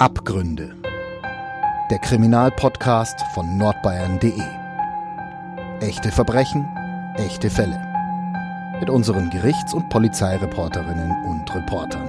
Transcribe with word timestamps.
Abgründe. 0.00 0.80
Der 1.90 1.98
Kriminalpodcast 1.98 3.20
von 3.34 3.58
nordbayern.de. 3.58 4.40
Echte 5.80 6.12
Verbrechen, 6.12 6.68
echte 7.16 7.50
Fälle. 7.50 7.82
Mit 8.78 8.90
unseren 8.90 9.28
Gerichts- 9.30 9.74
und 9.74 9.88
Polizeireporterinnen 9.88 11.10
und 11.24 11.52
Reportern. 11.52 12.06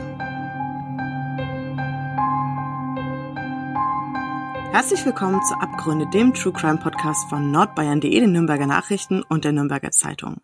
Herzlich 4.72 5.04
willkommen 5.04 5.42
zu 5.46 5.56
Abgründe, 5.56 6.08
dem 6.12 6.36
True 6.36 6.54
Crime 6.54 6.78
Podcast 6.78 7.28
von 7.28 7.50
nordbayern.de, 7.50 8.20
den 8.20 8.34
Nürnberger 8.34 8.68
Nachrichten 8.68 9.24
und 9.24 9.46
der 9.46 9.52
Nürnberger 9.52 9.90
Zeitung. 9.90 10.42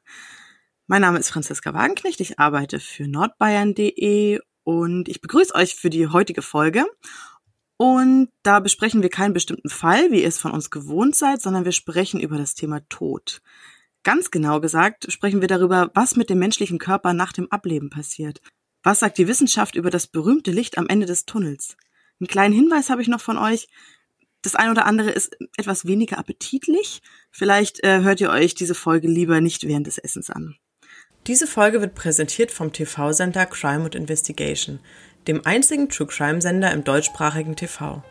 Mein 0.88 1.02
Name 1.02 1.20
ist 1.20 1.30
Franziska 1.30 1.76
Wagenknecht, 1.76 2.22
ich 2.22 2.40
arbeite 2.40 2.80
für 2.80 3.08
nordbayern.de 3.08 4.40
und 4.64 5.08
ich 5.08 5.22
begrüße 5.22 5.54
euch 5.54 5.76
für 5.76 5.92
die 5.92 6.08
heutige 6.08 6.42
Folge. 6.42 6.86
Und 7.78 8.30
da 8.44 8.60
besprechen 8.60 9.02
wir 9.02 9.10
keinen 9.10 9.34
bestimmten 9.34 9.70
Fall, 9.70 10.12
wie 10.12 10.22
ihr 10.22 10.28
es 10.28 10.40
von 10.40 10.52
uns 10.52 10.70
gewohnt 10.70 11.16
seid, 11.16 11.42
sondern 11.42 11.66
wir 11.66 11.74
sprechen 11.74 12.20
über 12.20 12.38
das 12.38 12.54
Thema 12.54 12.82
Tod. 12.90 13.42
Ganz 14.04 14.32
genau 14.32 14.62
gesagt 14.62 15.12
sprechen 15.12 15.42
wir 15.42 15.48
darüber, 15.48 15.92
was 15.94 16.16
mit 16.16 16.30
dem 16.30 16.40
menschlichen 16.40 16.78
Körper 16.78 17.14
nach 17.14 17.34
dem 17.34 17.52
Ableben 17.52 17.90
passiert. 17.90 18.40
Was 18.84 19.00
sagt 19.00 19.18
die 19.18 19.28
Wissenschaft 19.28 19.76
über 19.76 19.90
das 19.90 20.08
berühmte 20.08 20.52
Licht 20.52 20.78
am 20.78 20.88
Ende 20.88 21.08
des 21.08 21.26
Tunnels? 21.26 21.76
Einen 22.20 22.28
kleinen 22.28 22.54
Hinweis 22.54 22.90
habe 22.90 23.02
ich 23.02 23.08
noch 23.08 23.20
von 23.20 23.38
euch. 23.38 23.68
Das 24.44 24.56
eine 24.56 24.72
oder 24.72 24.86
andere 24.86 25.10
ist 25.10 25.36
etwas 25.58 25.86
weniger 25.86 26.20
appetitlich. 26.20 27.02
Vielleicht 27.32 27.84
äh, 27.84 28.02
hört 28.02 28.22
ihr 28.22 28.30
euch 28.30 28.54
diese 28.54 28.76
Folge 28.76 29.08
lieber 29.08 29.42
nicht 29.42 29.68
während 29.68 29.88
des 29.88 29.98
Essens 29.98 30.30
an. 30.30 30.56
Diese 31.26 31.48
Folge 31.48 31.82
wird 31.82 31.96
präsentiert 31.96 32.52
vom 32.52 32.72
TV-Sender 32.72 33.48
Crime 33.48 33.86
und 33.86 33.96
Investigation, 33.96 34.80
dem 35.28 35.46
einzigen 35.46 35.90
True 35.90 36.08
Crime 36.08 36.42
Sender 36.42 36.72
im 36.72 36.84
deutschsprachigen 36.84 37.56
TV. 37.56 38.04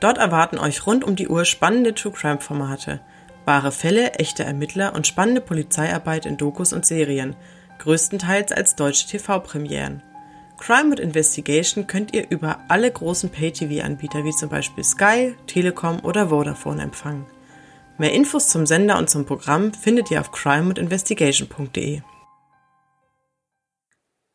Dort 0.00 0.18
erwarten 0.18 0.58
euch 0.58 0.86
rund 0.86 1.04
um 1.04 1.16
die 1.16 1.28
Uhr 1.28 1.44
spannende 1.44 1.94
True 1.94 2.12
Crime 2.12 2.40
Formate, 2.40 3.00
wahre 3.44 3.72
Fälle, 3.72 4.12
echte 4.14 4.44
Ermittler 4.44 4.94
und 4.94 5.06
spannende 5.06 5.40
Polizeiarbeit 5.40 6.26
in 6.26 6.36
Dokus 6.36 6.72
und 6.72 6.84
Serien, 6.84 7.36
größtenteils 7.78 8.52
als 8.52 8.76
deutsche 8.76 9.06
TV-Premieren. 9.06 10.02
Crime 10.58 10.90
und 10.90 11.00
Investigation 11.00 11.86
könnt 11.86 12.14
ihr 12.14 12.30
über 12.30 12.60
alle 12.68 12.90
großen 12.90 13.30
Pay-TV-Anbieter 13.30 14.24
wie 14.24 14.30
zum 14.30 14.48
Beispiel 14.48 14.84
Sky, 14.84 15.34
Telekom 15.46 16.00
oder 16.00 16.28
Vodafone 16.30 16.82
empfangen. 16.82 17.26
Mehr 17.98 18.12
Infos 18.12 18.48
zum 18.48 18.66
Sender 18.66 18.98
und 18.98 19.08
zum 19.08 19.24
Programm 19.24 19.72
findet 19.72 20.10
ihr 20.10 20.20
auf 20.20 20.32
crimeandinvestigation.de. 20.32 22.02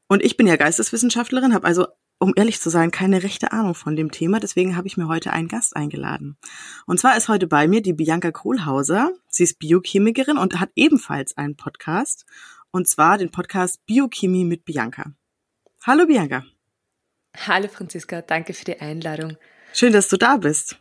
Und 0.08 0.24
ich 0.24 0.36
bin 0.36 0.48
ja 0.48 0.56
Geisteswissenschaftlerin, 0.58 1.54
habe 1.54 1.68
also, 1.68 1.88
um 2.22 2.34
ehrlich 2.36 2.62
zu 2.62 2.70
sein, 2.70 2.92
keine 2.92 3.24
rechte 3.24 3.52
Ahnung 3.52 3.74
von 3.74 3.96
dem 3.96 4.12
Thema. 4.12 4.40
Deswegen 4.40 4.78
habe 4.78 4.88
ich 4.88 4.96
mir 4.96 5.08
heute 5.08 5.34
einen 5.34 5.48
Gast 5.48 5.76
eingeladen. 5.76 6.38
Und 6.86 7.00
zwar 7.00 7.18
ist 7.18 7.30
heute 7.30 7.48
bei 7.48 7.68
mir 7.68 7.82
die 7.82 7.94
Bianca 7.94 8.32
Kohlhauser. 8.32 9.12
Sie 9.28 9.44
ist 9.44 9.58
Biochemikerin 9.58 10.38
und 10.38 10.60
hat 10.60 10.70
ebenfalls 10.76 11.36
einen 11.36 11.58
Podcast. 11.58 12.28
Und 12.70 12.88
zwar 12.88 13.18
den 13.18 13.32
Podcast 13.32 13.84
Biochemie 13.88 14.46
mit 14.46 14.66
Bianca. 14.66 15.14
Hallo 15.84 16.06
Bianca. 16.06 16.46
Hallo 17.36 17.68
Franziska, 17.68 18.22
danke 18.22 18.54
für 18.54 18.66
die 18.66 18.80
Einladung. 18.80 19.38
Schön, 19.74 19.92
dass 19.92 20.08
du 20.08 20.18
da 20.18 20.38
bist. 20.38 20.78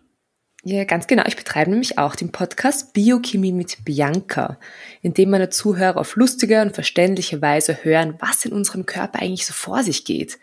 Ja, 0.62 0.84
ganz 0.84 1.06
genau. 1.06 1.24
Ich 1.26 1.36
betreibe 1.36 1.70
nämlich 1.70 1.96
auch 1.96 2.16
den 2.16 2.32
Podcast 2.32 2.92
Biochemie 2.92 3.52
mit 3.52 3.82
Bianca, 3.86 4.58
in 5.00 5.14
dem 5.14 5.30
meine 5.30 5.48
Zuhörer 5.48 5.96
auf 5.96 6.16
lustige 6.16 6.60
und 6.60 6.74
verständliche 6.74 7.40
Weise 7.40 7.82
hören, 7.82 8.16
was 8.18 8.44
in 8.44 8.52
unserem 8.52 8.84
Körper 8.84 9.22
eigentlich 9.22 9.46
so 9.46 9.54
vor 9.54 9.82
sich 9.82 10.04
geht. 10.04 10.38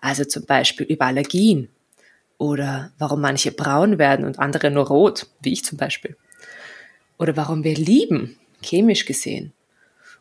Also 0.00 0.24
zum 0.24 0.46
Beispiel 0.46 0.86
über 0.86 1.06
Allergien 1.06 1.68
oder 2.38 2.92
warum 2.98 3.20
manche 3.20 3.52
braun 3.52 3.98
werden 3.98 4.24
und 4.24 4.38
andere 4.38 4.70
nur 4.70 4.86
rot, 4.86 5.26
wie 5.40 5.52
ich 5.52 5.64
zum 5.64 5.76
Beispiel. 5.78 6.16
Oder 7.18 7.36
warum 7.36 7.64
wir 7.64 7.74
lieben, 7.74 8.38
chemisch 8.62 9.04
gesehen. 9.04 9.52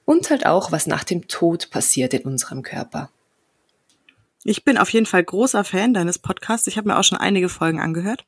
Und 0.06 0.30
halt 0.30 0.46
auch, 0.46 0.72
was 0.72 0.88
nach 0.88 1.04
dem 1.04 1.28
Tod 1.28 1.70
passiert 1.70 2.14
in 2.14 2.24
unserem 2.24 2.62
Körper. 2.62 3.10
Ich 4.44 4.64
bin 4.64 4.78
auf 4.78 4.90
jeden 4.90 5.06
Fall 5.06 5.24
großer 5.24 5.64
Fan 5.64 5.94
deines 5.94 6.20
Podcasts. 6.20 6.68
Ich 6.68 6.78
habe 6.78 6.88
mir 6.88 6.98
auch 6.98 7.04
schon 7.04 7.18
einige 7.18 7.50
Folgen 7.50 7.80
angehört 7.80 8.26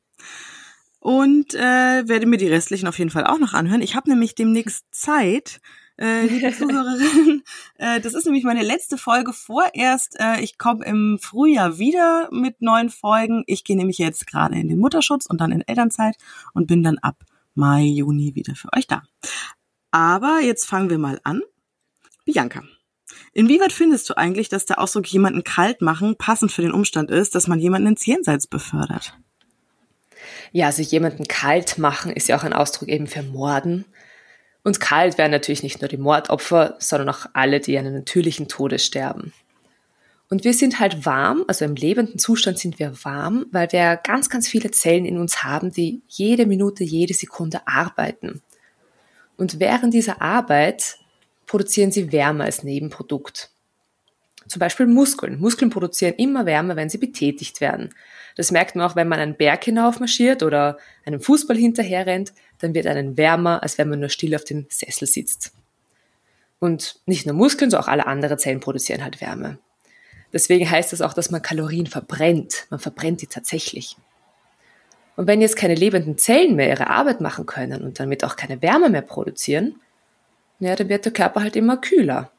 und 1.00 1.56
äh, 1.56 2.08
werde 2.08 2.28
mir 2.28 2.38
die 2.38 2.48
restlichen 2.48 2.88
auf 2.88 3.00
jeden 3.00 3.10
Fall 3.10 3.26
auch 3.26 3.40
noch 3.40 3.54
anhören. 3.54 3.82
Ich 3.82 3.96
habe 3.96 4.10
nämlich 4.10 4.36
demnächst 4.36 4.86
Zeit, 4.92 5.60
äh, 6.02 6.26
liebe 6.26 6.52
Zuhörerin. 6.58 7.44
Äh, 7.78 8.02
das 8.02 8.14
ist 8.14 8.26
nämlich 8.26 8.44
meine 8.44 8.64
letzte 8.64 8.98
Folge 8.98 9.34
vorerst. 9.34 10.20
Äh, 10.20 10.42
ich 10.42 10.58
komme 10.58 10.84
im 10.86 11.20
Frühjahr 11.22 11.78
wieder 11.78 12.30
mit 12.32 12.62
neuen 12.62 12.90
Folgen. 12.90 13.44
Ich 13.46 13.64
gehe 13.64 13.78
nämlich 13.78 14.00
jetzt 14.00 14.28
gerade 14.28 14.56
in 14.56 14.68
den 14.68 14.80
Mutterschutz 14.80 15.28
und 15.28 15.40
dann 15.40 15.52
in 15.52 15.62
Elternzeit 15.62 16.16
und 16.54 16.68
bin 16.68 16.84
dann 16.84 16.98
ab 16.98 17.18
Mai, 17.54 17.84
Juni 17.84 18.36
wieder 18.36 18.56
für 18.56 18.70
euch 18.76 18.88
da. 18.88 19.04
Aber 19.92 20.40
jetzt 20.42 20.66
fangen 20.66 20.90
wir 20.90 20.98
mal 20.98 21.20
an. 21.24 21.42
Bianca. 22.26 22.64
Inwieweit 23.34 23.74
findest 23.74 24.10
du 24.10 24.18
eigentlich, 24.18 24.50
dass 24.50 24.66
der 24.66 24.80
Ausdruck 24.80 25.08
jemanden 25.08 25.44
kalt 25.44 25.82
machen 25.82 26.18
passend 26.18 26.52
für 26.52 26.62
den 26.62 26.72
Umstand 26.72 27.12
ist, 27.12 27.36
dass 27.36 27.48
man 27.48 27.60
jemanden 27.60 27.90
ins 27.90 28.06
Jenseits 28.06 28.48
befördert? 28.48 29.18
Ja, 30.52 30.68
also 30.68 30.82
jemanden 30.82 31.28
kalt 31.28 31.78
machen 31.78 32.12
ist 32.12 32.28
ja 32.28 32.38
auch 32.38 32.44
ein 32.44 32.54
Ausdruck 32.54 32.90
eben 32.90 33.08
für 33.08 33.24
Morden. 33.24 33.86
Und 34.64 34.80
kalt 34.80 35.18
wären 35.18 35.32
natürlich 35.32 35.64
nicht 35.64 35.82
nur 35.82 35.88
die 35.88 35.98
Mordopfer, 35.98 36.76
sondern 36.80 37.10
auch 37.10 37.26
alle, 37.34 37.60
die 37.60 37.78
einen 37.78 37.94
natürlichen 37.94 38.48
Todes 38.48 38.86
sterben. 38.86 39.34
Und 40.30 40.46
wir 40.46 40.54
sind 40.54 40.80
halt 40.80 41.06
warm, 41.06 41.44
also 41.48 41.66
im 41.66 41.76
lebenden 41.76 42.18
Zustand 42.18 42.58
sind 42.58 42.80
wir 42.80 42.94
warm, 43.04 43.48
weil 43.52 43.70
wir 43.72 43.98
ganz, 43.98 44.30
ganz 44.30 44.48
viele 44.48 44.72
Zellen 44.72 45.06
in 45.06 45.18
uns 45.18 45.44
haben, 45.44 45.72
die 45.74 46.04
jede 46.08 46.46
Minute, 46.46 46.86
jede 46.86 47.14
Sekunde 47.14 47.68
arbeiten. 47.68 48.42
Und 49.36 49.60
während 49.60 49.94
dieser 49.94 50.22
Arbeit 50.22 50.98
produzieren 51.48 51.92
sie 51.92 52.14
Wärme 52.14 52.46
als 52.46 52.64
Nebenprodukt. 52.64 53.50
Zum 54.48 54.60
Beispiel 54.60 54.88
Muskeln. 54.88 55.40
Muskeln 55.40 55.70
produzieren 55.70 56.14
immer 56.16 56.46
Wärme, 56.46 56.76
wenn 56.76 56.90
sie 56.90 56.98
betätigt 56.98 57.60
werden. 57.60 57.94
Das 58.38 58.52
merkt 58.52 58.76
man 58.76 58.90
auch, 58.90 58.96
wenn 58.96 59.08
man 59.08 59.20
einen 59.20 59.36
Berg 59.36 59.66
hinauf 59.66 60.00
marschiert 60.00 60.44
oder 60.44 60.78
einem 61.06 61.20
Fußball 61.20 61.58
hinterher 61.58 62.06
rennt, 62.06 62.34
dann 62.62 62.74
wird 62.74 62.88
einen 62.88 63.18
wärmer, 63.18 63.64
als 63.64 63.78
wenn 63.78 63.90
man 63.90 64.00
nur 64.00 64.10
still 64.10 64.36
auf 64.36 64.44
dem 64.44 64.66
Sessel 64.70 65.08
sitzt. 65.08 65.54
Und 66.60 67.00
nicht 67.06 67.26
nur 67.26 67.36
Muskeln, 67.36 67.72
sondern 67.72 67.86
auch 67.86 67.92
alle 67.92 68.08
anderen 68.08 68.38
Zellen 68.38 68.60
produzieren 68.60 69.04
halt 69.04 69.20
Wärme. 69.22 69.58
Deswegen 70.34 70.70
heißt 70.70 70.94
das 70.94 71.02
auch, 71.02 71.14
dass 71.14 71.32
man 71.32 71.42
Kalorien 71.42 71.88
verbrennt. 71.88 72.68
Man 72.70 72.80
verbrennt 72.80 73.22
die 73.22 73.28
tatsächlich. 73.28 73.98
Und 75.16 75.28
wenn 75.28 75.42
jetzt 75.42 75.56
keine 75.56 75.76
lebenden 75.76 76.18
Zellen 76.18 76.56
mehr 76.56 76.70
ihre 76.70 76.90
Arbeit 76.90 77.20
machen 77.20 77.46
können 77.46 77.82
und 77.82 78.00
damit 78.00 78.24
auch 78.24 78.36
keine 78.36 78.62
Wärme 78.62 78.90
mehr 78.90 79.02
produzieren, 79.02 79.76
ja, 80.60 80.76
dann 80.76 80.90
wird 80.90 81.06
der 81.06 81.12
Körper 81.12 81.42
halt 81.42 81.56
immer 81.56 81.78
kühler. 81.78 82.32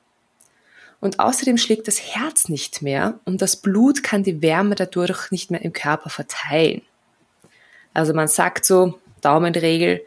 Und 1.00 1.18
außerdem 1.18 1.58
schlägt 1.58 1.88
das 1.88 2.00
Herz 2.00 2.48
nicht 2.48 2.80
mehr 2.80 3.18
und 3.24 3.42
das 3.42 3.56
Blut 3.56 4.04
kann 4.04 4.22
die 4.22 4.40
Wärme 4.40 4.76
dadurch 4.76 5.32
nicht 5.32 5.50
mehr 5.50 5.62
im 5.62 5.72
Körper 5.72 6.10
verteilen. 6.10 6.82
Also 7.92 8.14
man 8.14 8.28
sagt 8.28 8.64
so, 8.64 8.98
Daumenregel, 9.20 10.02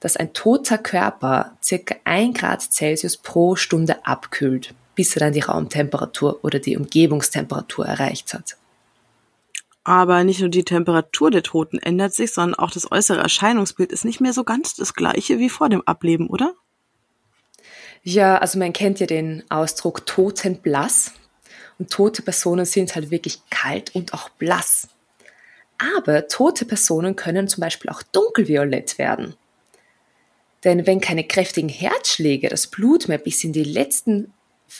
dass 0.00 0.16
ein 0.16 0.32
toter 0.32 0.78
Körper 0.78 1.56
circa 1.62 1.96
ein 2.04 2.32
Grad 2.32 2.62
Celsius 2.62 3.16
pro 3.16 3.56
Stunde 3.56 4.04
abkühlt, 4.06 4.74
bis 4.94 5.16
er 5.16 5.20
dann 5.20 5.32
die 5.32 5.40
Raumtemperatur 5.40 6.40
oder 6.42 6.58
die 6.58 6.76
Umgebungstemperatur 6.76 7.86
erreicht 7.86 8.34
hat. 8.34 8.56
Aber 9.84 10.22
nicht 10.22 10.40
nur 10.40 10.50
die 10.50 10.64
Temperatur 10.64 11.30
der 11.30 11.42
Toten 11.42 11.78
ändert 11.78 12.12
sich, 12.12 12.32
sondern 12.32 12.58
auch 12.58 12.70
das 12.70 12.92
äußere 12.92 13.22
Erscheinungsbild 13.22 13.90
ist 13.90 14.04
nicht 14.04 14.20
mehr 14.20 14.34
so 14.34 14.44
ganz 14.44 14.74
das 14.74 14.92
gleiche 14.92 15.38
wie 15.38 15.48
vor 15.48 15.70
dem 15.70 15.82
Ableben, 15.86 16.28
oder? 16.28 16.54
Ja, 18.02 18.38
also 18.38 18.58
man 18.58 18.72
kennt 18.72 19.00
ja 19.00 19.06
den 19.06 19.44
Ausdruck 19.48 20.04
totenblass. 20.06 21.12
Und 21.78 21.90
tote 21.90 22.22
Personen 22.22 22.64
sind 22.64 22.94
halt 22.94 23.10
wirklich 23.10 23.40
kalt 23.50 23.94
und 23.94 24.12
auch 24.12 24.28
blass. 24.30 24.88
Aber 25.96 26.26
tote 26.26 26.64
Personen 26.64 27.16
können 27.16 27.48
zum 27.48 27.60
Beispiel 27.60 27.90
auch 27.90 28.02
dunkelviolett 28.02 28.98
werden. 28.98 29.36
Denn 30.64 30.86
wenn 30.86 31.00
keine 31.00 31.24
kräftigen 31.24 31.68
Herzschläge 31.68 32.48
das 32.48 32.66
Blut 32.66 33.08
mehr 33.08 33.18
bis 33.18 33.44
in 33.44 33.52
die 33.52 33.64
letzten 33.64 34.32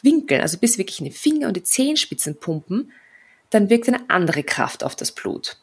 Winkel, 0.02 0.40
also 0.40 0.58
bis 0.58 0.78
wirklich 0.78 0.98
in 0.98 1.06
die 1.06 1.12
Finger 1.12 1.48
und 1.48 1.56
die 1.56 1.62
Zehenspitzen 1.62 2.38
pumpen, 2.38 2.92
dann 3.50 3.70
wirkt 3.70 3.88
eine 3.88 4.10
andere 4.10 4.42
Kraft 4.42 4.84
auf 4.84 4.96
das 4.96 5.12
Blut, 5.12 5.56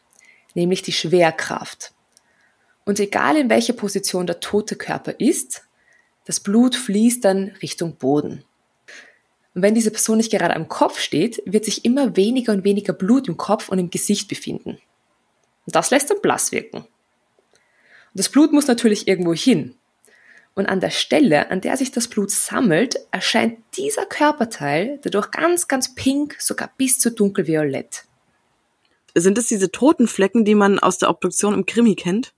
nämlich 0.53 0.81
die 0.81 0.93
Schwerkraft. 0.93 1.93
Und 2.85 2.99
egal 2.99 3.37
in 3.37 3.49
welcher 3.49 3.73
Position 3.73 4.27
der 4.27 4.39
tote 4.39 4.75
Körper 4.75 5.19
ist, 5.19 5.63
das 6.25 6.39
Blut 6.39 6.75
fließt 6.75 7.23
dann 7.23 7.49
Richtung 7.61 7.95
Boden. 7.95 8.43
Und 9.53 9.61
wenn 9.61 9.75
diese 9.75 9.91
Person 9.91 10.17
nicht 10.17 10.31
gerade 10.31 10.55
am 10.55 10.67
Kopf 10.67 10.99
steht, 10.99 11.41
wird 11.45 11.65
sich 11.65 11.85
immer 11.85 12.15
weniger 12.15 12.51
und 12.51 12.63
weniger 12.63 12.93
Blut 12.93 13.27
im 13.27 13.37
Kopf 13.37 13.69
und 13.69 13.79
im 13.79 13.89
Gesicht 13.89 14.27
befinden. 14.27 14.77
Und 15.65 15.75
das 15.75 15.91
lässt 15.91 16.09
dann 16.09 16.21
blass 16.21 16.51
wirken. 16.51 16.77
Und 16.77 16.87
das 18.13 18.29
Blut 18.29 18.51
muss 18.51 18.67
natürlich 18.67 19.07
irgendwo 19.07 19.33
hin. 19.33 19.75
Und 20.55 20.67
an 20.67 20.79
der 20.79 20.89
Stelle, 20.89 21.51
an 21.51 21.59
der 21.59 21.75
sich 21.75 21.91
das 21.91 22.07
Blut 22.07 22.31
sammelt, 22.31 22.95
erscheint 23.11 23.59
dieser 23.75 24.05
Körperteil 24.05 24.99
dadurch 25.03 25.29
ganz, 25.31 25.67
ganz 25.67 25.93
pink, 25.95 26.37
sogar 26.39 26.71
bis 26.77 26.97
zu 26.97 27.11
dunkelviolett. 27.11 28.05
sind 29.13 29.37
es 29.37 29.47
diese 29.47 29.69
toten 29.69 30.07
Flecken, 30.07 30.45
die 30.45 30.55
man 30.55 30.79
aus 30.79 30.97
der 30.97 31.09
Obduktion 31.09 31.53
im 31.53 31.65
Krimi 31.65 31.95
kennt? 31.95 32.33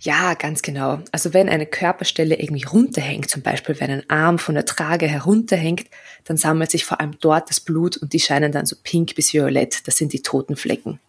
Ja, 0.00 0.34
ganz 0.34 0.62
genau. 0.62 1.00
Also 1.12 1.32
wenn 1.32 1.48
eine 1.48 1.66
Körperstelle 1.66 2.38
irgendwie 2.38 2.64
runterhängt, 2.64 3.30
zum 3.30 3.42
Beispiel 3.42 3.80
wenn 3.80 3.90
ein 3.90 4.10
Arm 4.10 4.38
von 4.38 4.54
der 4.54 4.64
Trage 4.64 5.06
herunterhängt, 5.06 5.86
dann 6.24 6.36
sammelt 6.36 6.70
sich 6.70 6.84
vor 6.84 7.00
allem 7.00 7.18
dort 7.20 7.48
das 7.48 7.60
Blut 7.60 7.96
und 7.96 8.12
die 8.12 8.20
scheinen 8.20 8.52
dann 8.52 8.66
so 8.66 8.76
pink 8.82 9.14
bis 9.14 9.32
violett. 9.32 9.86
Das 9.88 9.96
sind 9.96 10.12
die 10.12 10.22
toten 10.22 10.56
Flecken. 10.56 11.00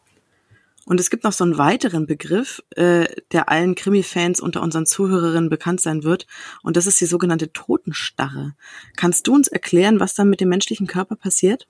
Und 0.89 1.00
es 1.00 1.12
gibt 1.12 1.24
noch 1.24 1.33
so 1.33 1.44
einen 1.44 1.59
weiteren 1.59 2.07
Begriff, 2.07 2.63
äh, 2.75 3.06
der 3.31 3.50
allen 3.50 3.75
Krimi-Fans 3.75 4.39
unter 4.39 4.63
unseren 4.63 4.88
Zuhörerinnen 4.88 5.47
bekannt 5.47 5.81
sein 5.81 6.01
wird. 6.01 6.25
Und 6.63 6.77
das 6.77 6.88
ist 6.88 7.00
die 7.00 7.06
sogenannte 7.06 7.53
Totenstarre. 7.53 8.56
Kannst 8.97 9.27
du 9.27 9.36
uns 9.36 9.47
erklären, 9.47 10.00
was 10.00 10.15
dann 10.15 10.31
mit 10.31 10.41
dem 10.41 10.50
menschlichen 10.50 10.88
Körper 10.88 11.15
passiert? 11.15 11.68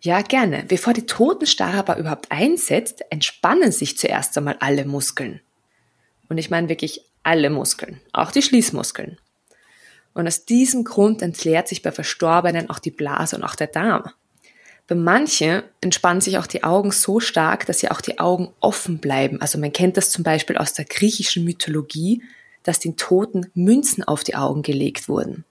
Ja, 0.00 0.22
gerne. 0.22 0.64
Bevor 0.68 0.92
die 0.92 1.06
Totenstarre 1.06 1.78
aber 1.78 1.98
überhaupt 1.98 2.30
einsetzt, 2.30 3.02
entspannen 3.10 3.72
sich 3.72 3.98
zuerst 3.98 4.38
einmal 4.38 4.56
alle 4.60 4.84
Muskeln. 4.84 5.40
Und 6.28 6.38
ich 6.38 6.48
meine 6.48 6.68
wirklich 6.68 7.00
alle 7.24 7.50
Muskeln, 7.50 8.00
auch 8.12 8.30
die 8.30 8.42
Schließmuskeln. 8.42 9.18
Und 10.14 10.28
aus 10.28 10.44
diesem 10.44 10.84
Grund 10.84 11.22
entleert 11.22 11.66
sich 11.66 11.82
bei 11.82 11.90
Verstorbenen 11.90 12.70
auch 12.70 12.78
die 12.78 12.92
Blase 12.92 13.34
und 13.34 13.42
auch 13.42 13.56
der 13.56 13.66
Darm. 13.66 14.12
Bei 14.88 14.94
manchen 14.94 15.62
entspannen 15.80 16.20
sich 16.20 16.38
auch 16.38 16.46
die 16.46 16.62
Augen 16.62 16.92
so 16.92 17.18
stark, 17.18 17.66
dass 17.66 17.82
ja 17.82 17.90
auch 17.90 18.00
die 18.00 18.20
Augen 18.20 18.52
offen 18.60 18.98
bleiben. 18.98 19.40
Also 19.40 19.58
man 19.58 19.72
kennt 19.72 19.96
das 19.96 20.10
zum 20.10 20.22
Beispiel 20.22 20.56
aus 20.56 20.74
der 20.74 20.84
griechischen 20.84 21.44
Mythologie, 21.44 22.22
dass 22.62 22.78
den 22.78 22.96
Toten 22.96 23.50
Münzen 23.54 24.04
auf 24.04 24.22
die 24.22 24.36
Augen 24.36 24.62
gelegt 24.62 25.08
wurden. 25.08 25.44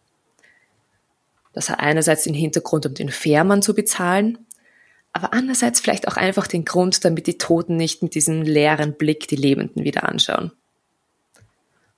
Das 1.53 1.69
hat 1.69 1.79
einerseits 1.79 2.23
den 2.23 2.33
Hintergrund, 2.33 2.85
um 2.85 2.93
den 2.93 3.09
Fährmann 3.09 3.61
zu 3.61 3.73
bezahlen, 3.73 4.37
aber 5.13 5.33
andererseits 5.33 5.79
vielleicht 5.79 6.09
auch 6.09 6.17
einfach 6.17 6.47
den 6.47 6.65
Grund, 6.65 7.05
damit 7.05 7.27
die 7.27 7.37
Toten 7.37 7.77
nicht 7.77 8.03
mit 8.03 8.15
diesem 8.15 8.41
leeren 8.41 8.93
Blick 8.93 9.29
die 9.29 9.37
Lebenden 9.37 9.85
wieder 9.85 10.03
anschauen. 10.03 10.51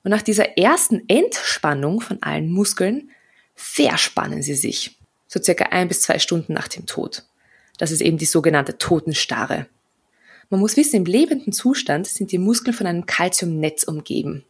Und 0.04 0.12
nach 0.12 0.22
dieser 0.22 0.57
ersten 0.57 1.01
Entspannung 1.07 2.00
von 2.00 2.22
allen 2.22 2.51
Muskeln 2.51 3.10
verspannen 3.56 4.44
sie 4.44 4.54
sich, 4.54 5.00
so 5.28 5.42
circa 5.42 5.66
ein 5.66 5.88
bis 5.88 6.02
zwei 6.02 6.20
Stunden 6.20 6.54
nach 6.54 6.68
dem 6.68 6.86
Tod. 6.86 7.24
Das 7.78 7.92
ist 7.92 8.02
eben 8.02 8.18
die 8.18 8.26
sogenannte 8.26 8.78
Totenstarre. 8.78 9.68
Man 10.50 10.60
muss 10.62 10.78
wissen, 10.78 10.96
im 10.96 11.06
lebenden 11.06 11.52
Zustand 11.52 12.08
sind 12.08 12.32
die 12.32 12.38
Muskeln 12.38 12.74
von 12.74 12.88
einem 12.88 13.06
Kalziumnetz 13.06 13.84
umgeben. 13.84 14.46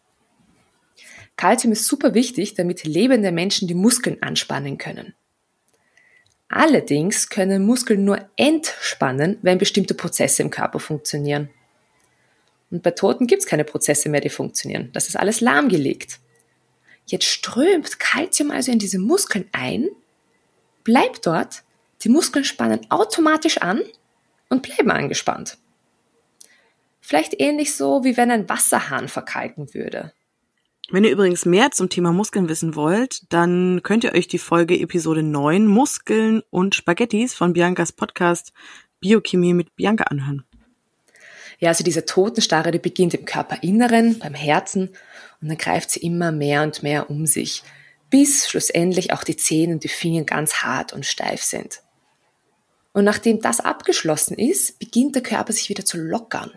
Kalzium 1.35 1.73
ist 1.73 1.85
super 1.85 2.13
wichtig, 2.13 2.53
damit 2.55 2.83
lebende 2.83 3.31
Menschen 3.31 3.67
die 3.67 3.73
Muskeln 3.73 4.21
anspannen 4.21 4.77
können. 4.77 5.13
Allerdings 6.49 7.29
können 7.29 7.65
Muskeln 7.65 8.05
nur 8.05 8.19
entspannen, 8.37 9.37
wenn 9.41 9.57
bestimmte 9.57 9.93
Prozesse 9.93 10.41
im 10.43 10.49
Körper 10.49 10.79
funktionieren. 10.79 11.49
Und 12.71 12.83
bei 12.83 12.91
Toten 12.91 13.27
gibt 13.27 13.43
es 13.43 13.47
keine 13.47 13.63
Prozesse 13.63 14.09
mehr, 14.09 14.21
die 14.21 14.29
funktionieren. 14.29 14.89
Das 14.93 15.07
ist 15.07 15.15
alles 15.15 15.41
lahmgelegt. 15.41 16.19
Jetzt 17.05 17.25
strömt 17.25 17.99
Kalzium 17.99 18.51
also 18.51 18.71
in 18.71 18.79
diese 18.79 18.99
Muskeln 18.99 19.45
ein, 19.51 19.89
bleibt 20.87 21.27
dort, 21.27 21.63
die 22.03 22.09
Muskeln 22.09 22.45
spannen 22.45 22.79
automatisch 22.89 23.57
an 23.57 23.81
und 24.47 24.61
bleiben 24.61 24.89
angespannt. 24.89 25.57
Vielleicht 27.01 27.41
ähnlich 27.41 27.75
so, 27.75 28.05
wie 28.05 28.15
wenn 28.15 28.31
ein 28.31 28.47
Wasserhahn 28.47 29.09
verkalken 29.09 29.73
würde. 29.73 30.13
Wenn 30.89 31.03
ihr 31.03 31.11
übrigens 31.11 31.45
mehr 31.45 31.71
zum 31.71 31.89
Thema 31.89 32.13
Muskeln 32.13 32.47
wissen 32.47 32.75
wollt, 32.75 33.31
dann 33.33 33.81
könnt 33.83 34.05
ihr 34.05 34.13
euch 34.13 34.29
die 34.29 34.37
Folge 34.37 34.79
Episode 34.79 35.23
9 35.23 35.67
Muskeln 35.67 36.41
und 36.51 36.73
Spaghettis 36.73 37.33
von 37.33 37.51
Biancas 37.51 37.91
Podcast 37.91 38.53
Biochemie 39.01 39.53
mit 39.53 39.75
Bianca 39.75 40.05
anhören. 40.05 40.45
Ja, 41.59 41.69
also 41.69 41.83
diese 41.83 42.05
Totenstarre, 42.05 42.71
die 42.71 42.79
beginnt 42.79 43.13
im 43.13 43.25
Körperinneren, 43.25 44.19
beim 44.19 44.33
Herzen 44.33 44.95
und 45.41 45.49
dann 45.49 45.57
greift 45.57 45.91
sie 45.91 45.99
immer 45.99 46.31
mehr 46.31 46.63
und 46.63 46.81
mehr 46.81 47.09
um 47.09 47.25
sich, 47.25 47.63
bis 48.09 48.49
schlussendlich 48.49 49.11
auch 49.13 49.23
die 49.23 49.37
Zähne 49.37 49.73
und 49.73 49.83
die 49.83 49.89
Finger 49.89 50.23
ganz 50.23 50.55
hart 50.55 50.93
und 50.93 51.05
steif 51.05 51.43
sind. 51.43 51.81
Und 52.93 53.03
nachdem 53.03 53.41
das 53.41 53.59
abgeschlossen 53.59 54.37
ist, 54.37 54.79
beginnt 54.79 55.15
der 55.15 55.23
Körper 55.23 55.53
sich 55.53 55.69
wieder 55.69 55.85
zu 55.85 55.97
lockern. 55.97 56.51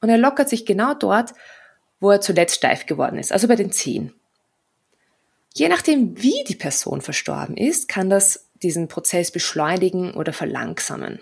Und 0.00 0.08
er 0.08 0.18
lockert 0.18 0.48
sich 0.48 0.64
genau 0.66 0.94
dort, 0.94 1.34
wo 2.00 2.10
er 2.10 2.20
zuletzt 2.20 2.56
steif 2.56 2.86
geworden 2.86 3.18
ist, 3.18 3.32
also 3.32 3.48
bei 3.48 3.56
den 3.56 3.72
Zehen. 3.72 4.14
Je 5.54 5.68
nachdem, 5.68 6.20
wie 6.20 6.42
die 6.48 6.56
Person 6.56 7.00
verstorben 7.00 7.56
ist, 7.56 7.88
kann 7.88 8.10
das 8.10 8.48
diesen 8.62 8.88
Prozess 8.88 9.30
beschleunigen 9.30 10.14
oder 10.14 10.32
verlangsamen. 10.32 11.20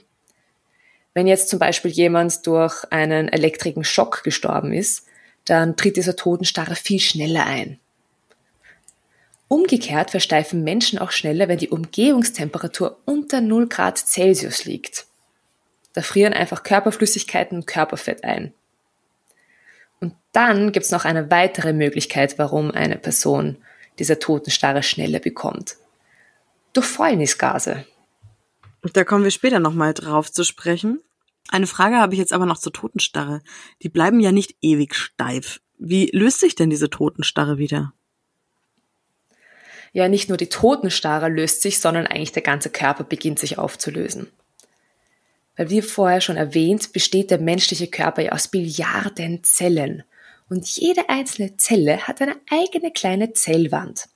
Wenn 1.14 1.26
jetzt 1.26 1.48
zum 1.48 1.58
Beispiel 1.58 1.90
jemand 1.90 2.46
durch 2.46 2.84
einen 2.90 3.28
elektrischen 3.28 3.84
Schock 3.84 4.22
gestorben 4.22 4.72
ist, 4.72 5.06
dann 5.44 5.76
tritt 5.76 5.96
dieser 5.96 6.16
Totenstarre 6.16 6.76
viel 6.76 7.00
schneller 7.00 7.44
ein. 7.44 7.78
Umgekehrt 9.52 10.12
versteifen 10.12 10.64
Menschen 10.64 10.98
auch 10.98 11.10
schneller, 11.10 11.46
wenn 11.46 11.58
die 11.58 11.68
Umgebungstemperatur 11.68 13.02
unter 13.04 13.42
0 13.42 13.68
Grad 13.68 13.98
Celsius 13.98 14.64
liegt. 14.64 15.04
Da 15.92 16.00
frieren 16.00 16.32
einfach 16.32 16.62
Körperflüssigkeiten 16.62 17.58
und 17.58 17.66
Körperfett 17.66 18.24
ein. 18.24 18.54
Und 20.00 20.14
dann 20.32 20.72
gibt 20.72 20.86
es 20.86 20.90
noch 20.90 21.04
eine 21.04 21.30
weitere 21.30 21.74
Möglichkeit, 21.74 22.38
warum 22.38 22.70
eine 22.70 22.96
Person 22.96 23.58
diese 23.98 24.18
Totenstarre 24.18 24.82
schneller 24.82 25.18
bekommt. 25.18 25.76
Durch 26.72 26.86
Fäulnisgase. 26.86 27.84
Da 28.94 29.04
kommen 29.04 29.24
wir 29.24 29.30
später 29.30 29.60
nochmal 29.60 29.92
drauf 29.92 30.32
zu 30.32 30.44
sprechen. 30.44 31.02
Eine 31.50 31.66
Frage 31.66 31.96
habe 31.96 32.14
ich 32.14 32.18
jetzt 32.18 32.32
aber 32.32 32.46
noch 32.46 32.56
zur 32.56 32.72
Totenstarre. 32.72 33.42
Die 33.82 33.90
bleiben 33.90 34.18
ja 34.18 34.32
nicht 34.32 34.56
ewig 34.62 34.94
steif. 34.94 35.60
Wie 35.76 36.08
löst 36.14 36.40
sich 36.40 36.54
denn 36.54 36.70
diese 36.70 36.88
Totenstarre 36.88 37.58
wieder? 37.58 37.92
Ja, 39.92 40.08
nicht 40.08 40.28
nur 40.28 40.38
die 40.38 40.48
Totenstarre 40.48 41.28
löst 41.28 41.62
sich, 41.62 41.78
sondern 41.78 42.06
eigentlich 42.06 42.32
der 42.32 42.42
ganze 42.42 42.70
Körper 42.70 43.04
beginnt 43.04 43.38
sich 43.38 43.58
aufzulösen. 43.58 44.28
Weil 45.56 45.68
wie 45.68 45.82
vorher 45.82 46.22
schon 46.22 46.36
erwähnt, 46.36 46.92
besteht 46.92 47.30
der 47.30 47.38
menschliche 47.38 47.88
Körper 47.88 48.22
ja 48.22 48.32
aus 48.32 48.48
Billiarden 48.48 49.44
Zellen. 49.44 50.02
Und 50.48 50.66
jede 50.66 51.08
einzelne 51.08 51.56
Zelle 51.56 52.06
hat 52.06 52.22
eine 52.22 52.36
eigene 52.50 52.90
kleine 52.90 53.32
Zellwand. 53.32 54.08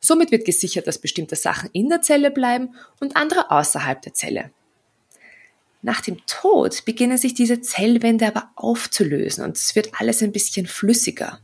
Somit 0.00 0.30
wird 0.30 0.44
gesichert, 0.44 0.86
dass 0.86 0.98
bestimmte 0.98 1.34
Sachen 1.34 1.70
in 1.72 1.88
der 1.88 2.02
Zelle 2.02 2.30
bleiben 2.30 2.76
und 3.00 3.16
andere 3.16 3.50
außerhalb 3.50 4.00
der 4.02 4.14
Zelle. 4.14 4.50
Nach 5.82 6.00
dem 6.00 6.24
Tod 6.26 6.84
beginnen 6.84 7.18
sich 7.18 7.34
diese 7.34 7.60
Zellwände 7.60 8.26
aber 8.26 8.50
aufzulösen 8.56 9.44
und 9.44 9.56
es 9.56 9.74
wird 9.74 9.90
alles 9.98 10.22
ein 10.22 10.32
bisschen 10.32 10.66
flüssiger. 10.66 11.40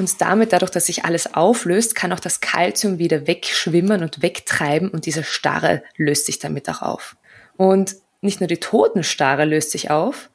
Und 0.00 0.18
damit, 0.22 0.54
dadurch, 0.54 0.70
dass 0.70 0.86
sich 0.86 1.04
alles 1.04 1.34
auflöst, 1.34 1.94
kann 1.94 2.10
auch 2.14 2.20
das 2.20 2.40
Kalzium 2.40 2.98
wieder 2.98 3.26
wegschwimmen 3.26 4.02
und 4.02 4.22
wegtreiben 4.22 4.88
und 4.88 5.04
diese 5.04 5.22
Starre 5.22 5.82
löst 5.98 6.24
sich 6.24 6.38
damit 6.38 6.70
auch 6.70 6.80
auf. 6.80 7.18
Und 7.58 7.96
nicht 8.22 8.40
nur 8.40 8.46
die 8.46 8.56
Totenstarre 8.56 9.44
löst 9.44 9.72
sich 9.72 9.90
auf, 9.90 10.30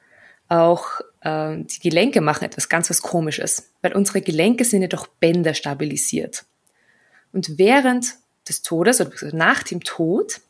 auch 0.49 1.01
äh, 1.21 1.57
die 1.63 1.79
Gelenke 1.79 2.21
machen 2.21 2.45
etwas 2.45 2.69
ganz 2.69 2.91
was 2.91 3.01
Komisches, 3.01 3.71
weil 3.81 3.93
unsere 3.93 4.21
Gelenke 4.21 4.65
sind 4.65 4.83
jedoch 4.83 5.07
Bänder 5.07 5.55
stabilisiert. 5.55 6.45
Und 7.33 7.57
während 7.57 8.13
des 8.47 8.61
Todes 8.61 9.01
oder 9.01 9.09
nach 9.33 9.63
dem 9.63 9.83
Tod 9.83 10.41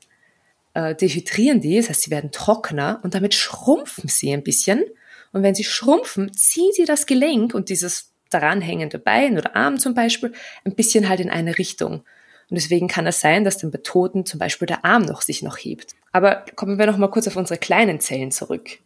äh, 0.73 0.93
dehydrieren 0.93 1.61
die, 1.61 1.77
das 1.77 1.87
heißt, 1.87 2.01
sie 2.01 2.11
werden 2.11 2.33
trockener 2.33 2.99
und 3.01 3.15
damit 3.15 3.33
schrumpfen 3.33 4.09
sie 4.09 4.33
ein 4.33 4.43
bisschen. 4.43 4.83
Und 5.31 5.41
wenn 5.41 5.55
sie 5.55 5.63
schrumpfen, 5.63 6.33
ziehen 6.33 6.73
sie 6.73 6.83
das 6.83 7.05
Gelenk 7.05 7.53
und 7.53 7.69
dieses 7.69 8.11
daran 8.29 8.61
hängende 8.61 8.99
Bein 8.99 9.37
oder 9.37 9.55
Arm 9.55 9.79
zum 9.79 9.93
Beispiel 9.93 10.33
ein 10.63 10.75
bisschen 10.75 11.09
halt 11.09 11.19
in 11.19 11.29
eine 11.29 11.57
Richtung. 11.57 12.03
Und 12.49 12.55
deswegen 12.55 12.87
kann 12.87 13.07
es 13.07 13.19
sein, 13.19 13.43
dass 13.43 13.57
dann 13.57 13.71
bei 13.71 13.79
Toten 13.81 14.25
zum 14.25 14.39
Beispiel 14.39 14.67
der 14.67 14.85
Arm 14.85 15.03
noch 15.03 15.21
sich 15.21 15.41
noch 15.41 15.57
hebt. 15.57 15.93
Aber 16.11 16.45
kommen 16.55 16.77
wir 16.77 16.85
noch 16.85 16.97
mal 16.97 17.09
kurz 17.09 17.27
auf 17.27 17.35
unsere 17.35 17.59
kleinen 17.59 17.99
Zellen 17.99 18.31
zurück. 18.31 18.79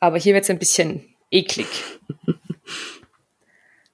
Aber 0.00 0.18
hier 0.18 0.34
wird 0.34 0.44
es 0.44 0.50
ein 0.50 0.58
bisschen 0.58 1.04
eklig. 1.30 1.68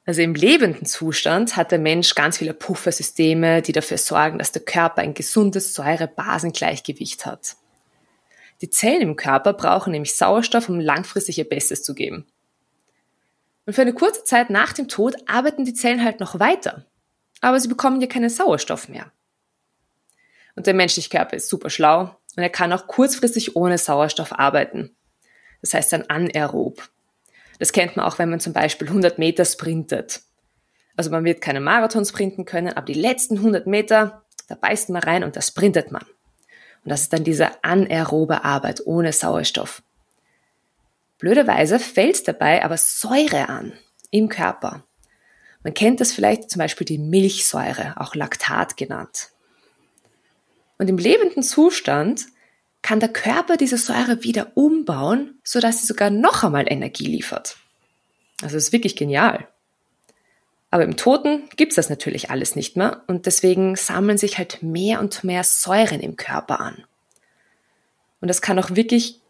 Also 0.09 0.23
im 0.23 0.37
lebenden 0.37 0.87
Zustand 0.87 1.57
hat 1.57 1.73
der 1.73 1.81
Mensch 1.81 2.15
ganz 2.15 2.39
viele 2.39 2.55
Puffersysteme, 2.55 3.61
die 3.61 3.73
dafür 3.73 3.99
sorgen, 3.99 4.39
dass 4.39 4.53
der 4.53 4.63
Körper 4.63 5.03
ein 5.03 5.15
gesundes 5.15 5.75
Säure-Basen-Gleichgewicht 5.75 7.27
hat. 7.27 7.57
Die 8.61 8.71
Zellen 8.71 9.03
im 9.03 9.17
Körper 9.17 9.53
brauchen 9.53 9.91
nämlich 9.91 10.15
Sauerstoff, 10.15 10.69
um 10.69 10.79
langfristig 10.79 11.39
ihr 11.39 11.49
Bestes 11.49 11.83
zu 11.83 11.93
geben. 11.93 12.25
Und 13.67 13.73
für 13.75 13.83
eine 13.83 13.93
kurze 13.93 14.25
Zeit 14.25 14.49
nach 14.49 14.73
dem 14.73 14.89
Tod 14.89 15.17
arbeiten 15.27 15.65
die 15.65 15.75
Zellen 15.75 16.05
halt 16.05 16.21
noch 16.21 16.39
weiter, 16.39 16.87
aber 17.41 17.59
sie 17.61 17.69
bekommen 17.69 18.01
ja 18.01 18.07
keinen 18.07 18.31
Sauerstoff 18.31 18.89
mehr. 18.89 19.11
Und 20.55 20.67
der 20.67 20.75
menschliche 20.75 21.11
Körper 21.11 21.37
ist 21.37 21.49
super 21.49 21.69
schlau 21.69 22.17
und 22.37 22.43
er 22.43 22.49
kann 22.49 22.73
auch 22.73 22.87
kurzfristig 22.87 23.57
ohne 23.57 23.77
Sauerstoff 23.77 24.33
arbeiten. 24.33 24.97
Das 25.61 25.75
heißt 25.75 25.93
dann 25.93 26.05
anaerob. 26.05 26.89
Das 27.59 27.73
kennt 27.73 27.97
man 27.97 28.07
auch, 28.07 28.19
wenn 28.19 28.31
man 28.31 28.41
zum 28.41 28.53
Beispiel 28.53 28.87
100 28.87 29.19
Meter 29.19 29.45
sprintet. 29.45 30.23
Also 30.97 31.11
man 31.11 31.25
wird 31.25 31.41
keine 31.41 31.61
Marathon 31.61 32.05
sprinten 32.05 32.45
können, 32.45 32.73
aber 32.73 32.87
die 32.87 32.95
letzten 32.95 33.39
100 33.39 33.67
Meter, 33.67 34.25
da 34.49 34.55
beißt 34.55 34.91
man 34.91 35.03
rein 35.03 35.25
und 35.25 35.37
da 35.37 35.43
sprintet 35.43 35.91
man. 35.91 36.03
Und 36.85 36.91
das 36.91 37.03
ist 37.03 37.13
dann 37.13 37.25
diese 37.25 37.65
anaerobe 37.65 38.45
Arbeit 38.45 38.83
ohne 38.87 39.13
Sauerstoff. 39.13 39.83
Blöderweise 41.19 41.79
fällt 41.79 42.27
dabei 42.29 42.65
aber 42.65 42.77
Säure 42.77 43.49
an 43.49 43.73
im 44.11 44.29
Körper. 44.29 44.85
Man 45.63 45.75
kennt 45.75 46.01
das 46.01 46.13
vielleicht 46.13 46.51
zum 46.51 46.61
Beispiel 46.61 46.85
die 46.85 46.99
Milchsäure, 46.99 47.95
auch 47.97 48.15
Laktat 48.15 48.77
genannt. 48.77 49.31
Und 50.79 50.89
im 50.89 50.99
lebenden 50.99 51.43
Zustand 51.43 52.27
kann 52.83 53.01
der 53.01 53.09
Körper 53.09 53.57
diese 53.57 53.79
Säure 53.79 54.23
wieder 54.23 54.53
umbauen, 54.55 55.41
sodass 55.43 55.81
sie 55.81 55.87
sogar 55.87 56.11
noch 56.11 56.45
einmal 56.45 56.71
Energie 56.71 57.07
liefert. 57.07 57.57
Also 58.43 58.57
ist 58.57 58.73
wirklich 58.73 58.95
genial. 58.95 59.49
Aber 60.71 60.85
im 60.85 60.97
Toten 60.97 61.49
gibt's 61.57 61.77
das 61.77 61.89
natürlich 61.89 62.31
alles 62.31 62.55
nicht 62.55 62.77
mehr 62.77 63.03
und 63.07 63.27
deswegen 63.27 63.77
sammeln 63.77 64.19
sich 64.19 64.39
halt 64.39 64.63
mehr 64.63 65.01
und 65.01 65.25
mehr 65.25 65.43
Säuren 65.43 66.01
im 66.01 66.17
Körper 66.17 66.61
an. 66.61 66.85
Und 68.21 68.29
das 68.29 68.43
kann 68.43 68.59
auch 68.59 68.77
wirklich 68.77 69.21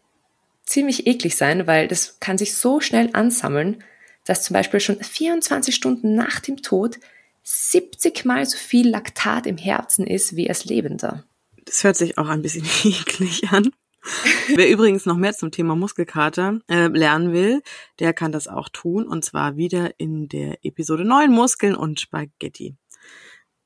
ziemlich 0.67 1.07
eklig 1.07 1.35
sein, 1.35 1.65
weil 1.65 1.87
das 1.87 2.19
kann 2.19 2.37
sich 2.37 2.55
so 2.55 2.79
schnell 2.79 3.09
ansammeln, 3.13 3.83
dass 4.25 4.43
zum 4.43 4.53
Beispiel 4.53 4.79
schon 4.79 5.01
24 5.01 5.73
Stunden 5.73 6.13
nach 6.13 6.39
dem 6.39 6.61
Tod 6.61 6.99
70 7.43 8.25
mal 8.25 8.45
so 8.45 8.57
viel 8.57 8.89
Laktat 8.89 9.47
im 9.47 9.57
Herzen 9.57 10.05
ist 10.05 10.35
wie 10.35 10.49
als 10.49 10.65
Lebender. 10.65 11.23
Das 11.65 11.83
hört 11.83 11.95
sich 11.95 12.17
auch 12.17 12.27
ein 12.27 12.41
bisschen 12.41 12.65
eklig 12.83 13.49
an. 13.49 13.71
Wer 14.55 14.69
übrigens 14.69 15.05
noch 15.05 15.17
mehr 15.17 15.33
zum 15.33 15.51
Thema 15.51 15.75
Muskelkater 15.75 16.59
äh, 16.69 16.87
lernen 16.87 17.33
will, 17.33 17.61
der 17.99 18.13
kann 18.13 18.31
das 18.31 18.47
auch 18.47 18.69
tun 18.69 19.05
und 19.07 19.25
zwar 19.25 19.57
wieder 19.57 19.91
in 19.97 20.29
der 20.29 20.63
Episode 20.63 21.03
9 21.03 21.31
Muskeln 21.31 21.75
und 21.75 21.99
Spaghetti. 21.99 22.75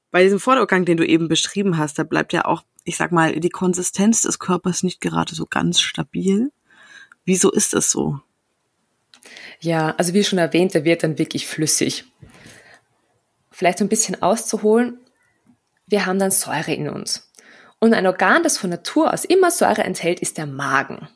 Bei 0.10 0.24
diesem 0.24 0.40
Vordergang, 0.40 0.86
den 0.86 0.98
du 0.98 1.06
eben 1.06 1.28
beschrieben 1.28 1.78
hast, 1.78 1.98
da 1.98 2.04
bleibt 2.04 2.34
ja 2.34 2.46
auch, 2.46 2.64
ich 2.84 2.98
sag 2.98 3.12
mal, 3.12 3.40
die 3.40 3.50
Konsistenz 3.50 4.22
des 4.22 4.40
Körpers 4.40 4.84
nicht 4.84 5.00
gerade 5.00 5.34
so 5.36 5.46
ganz 5.46 5.80
stabil. 5.80 6.52
Wieso 7.26 7.52
ist 7.52 7.74
das 7.74 7.92
so? 7.92 8.20
Ja, 9.60 9.94
also 9.98 10.14
wie 10.14 10.24
schon 10.24 10.40
erwähnt, 10.40 10.74
der 10.74 10.86
wird 10.86 11.04
dann 11.04 11.20
wirklich 11.20 11.46
flüssig. 11.46 12.06
Vielleicht 13.52 13.82
ein 13.82 13.90
bisschen 13.90 14.22
auszuholen. 14.22 15.00
Wir 15.86 16.06
haben 16.06 16.20
dann 16.20 16.32
Säure 16.32 16.74
in 16.74 16.90
uns. 16.90 17.32
Und 17.80 17.94
ein 17.94 18.08
Organ, 18.08 18.44
das 18.44 18.58
von 18.58 18.70
Natur 18.70 19.14
aus 19.14 19.26
immer 19.26 19.52
Säure 19.52 19.84
enthält, 19.84 20.20
ist 20.20 20.38
der 20.38 20.48
Magen. 20.48 21.10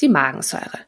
Die 0.00 0.08
Magensäure. 0.08 0.80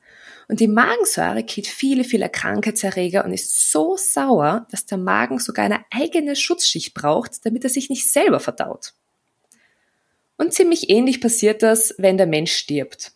Und 0.48 0.60
die 0.60 0.68
Magensäure 0.68 1.42
killt 1.42 1.66
viele, 1.66 2.04
viele 2.04 2.28
Krankheitserreger 2.28 3.24
und 3.24 3.32
ist 3.32 3.70
so 3.70 3.96
sauer, 3.96 4.66
dass 4.70 4.86
der 4.86 4.98
Magen 4.98 5.38
sogar 5.38 5.64
eine 5.64 5.84
eigene 5.90 6.36
Schutzschicht 6.36 6.94
braucht, 6.94 7.46
damit 7.46 7.64
er 7.64 7.70
sich 7.70 7.88
nicht 7.90 8.10
selber 8.10 8.40
verdaut. 8.40 8.92
Und 10.36 10.52
ziemlich 10.52 10.90
ähnlich 10.90 11.20
passiert 11.20 11.62
das, 11.62 11.94
wenn 11.98 12.18
der 12.18 12.26
Mensch 12.26 12.52
stirbt. 12.52 13.12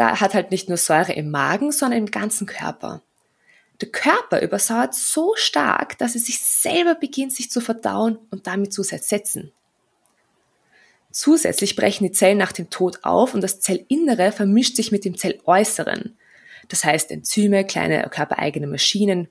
Da 0.00 0.18
hat 0.18 0.32
halt 0.32 0.50
nicht 0.50 0.70
nur 0.70 0.78
Säure 0.78 1.12
im 1.12 1.30
Magen, 1.30 1.72
sondern 1.72 1.98
im 1.98 2.10
ganzen 2.10 2.46
Körper. 2.46 3.02
Der 3.82 3.90
Körper 3.90 4.40
übersauert 4.40 4.94
so 4.94 5.34
stark, 5.36 5.98
dass 5.98 6.14
er 6.14 6.22
sich 6.22 6.40
selber 6.40 6.94
beginnt, 6.94 7.34
sich 7.34 7.50
zu 7.50 7.60
verdauen 7.60 8.18
und 8.30 8.46
damit 8.46 8.72
zu 8.72 8.82
zersetzen. 8.82 9.52
Zusätzlich 11.10 11.76
brechen 11.76 12.04
die 12.04 12.12
Zellen 12.12 12.38
nach 12.38 12.52
dem 12.52 12.70
Tod 12.70 13.00
auf 13.02 13.34
und 13.34 13.42
das 13.42 13.60
Zellinnere 13.60 14.32
vermischt 14.32 14.76
sich 14.76 14.90
mit 14.90 15.04
dem 15.04 15.18
Zelläußeren. 15.18 16.16
Das 16.68 16.82
heißt, 16.82 17.10
Enzyme, 17.10 17.66
kleine 17.66 18.08
körpereigene 18.08 18.68
Maschinen, 18.68 19.28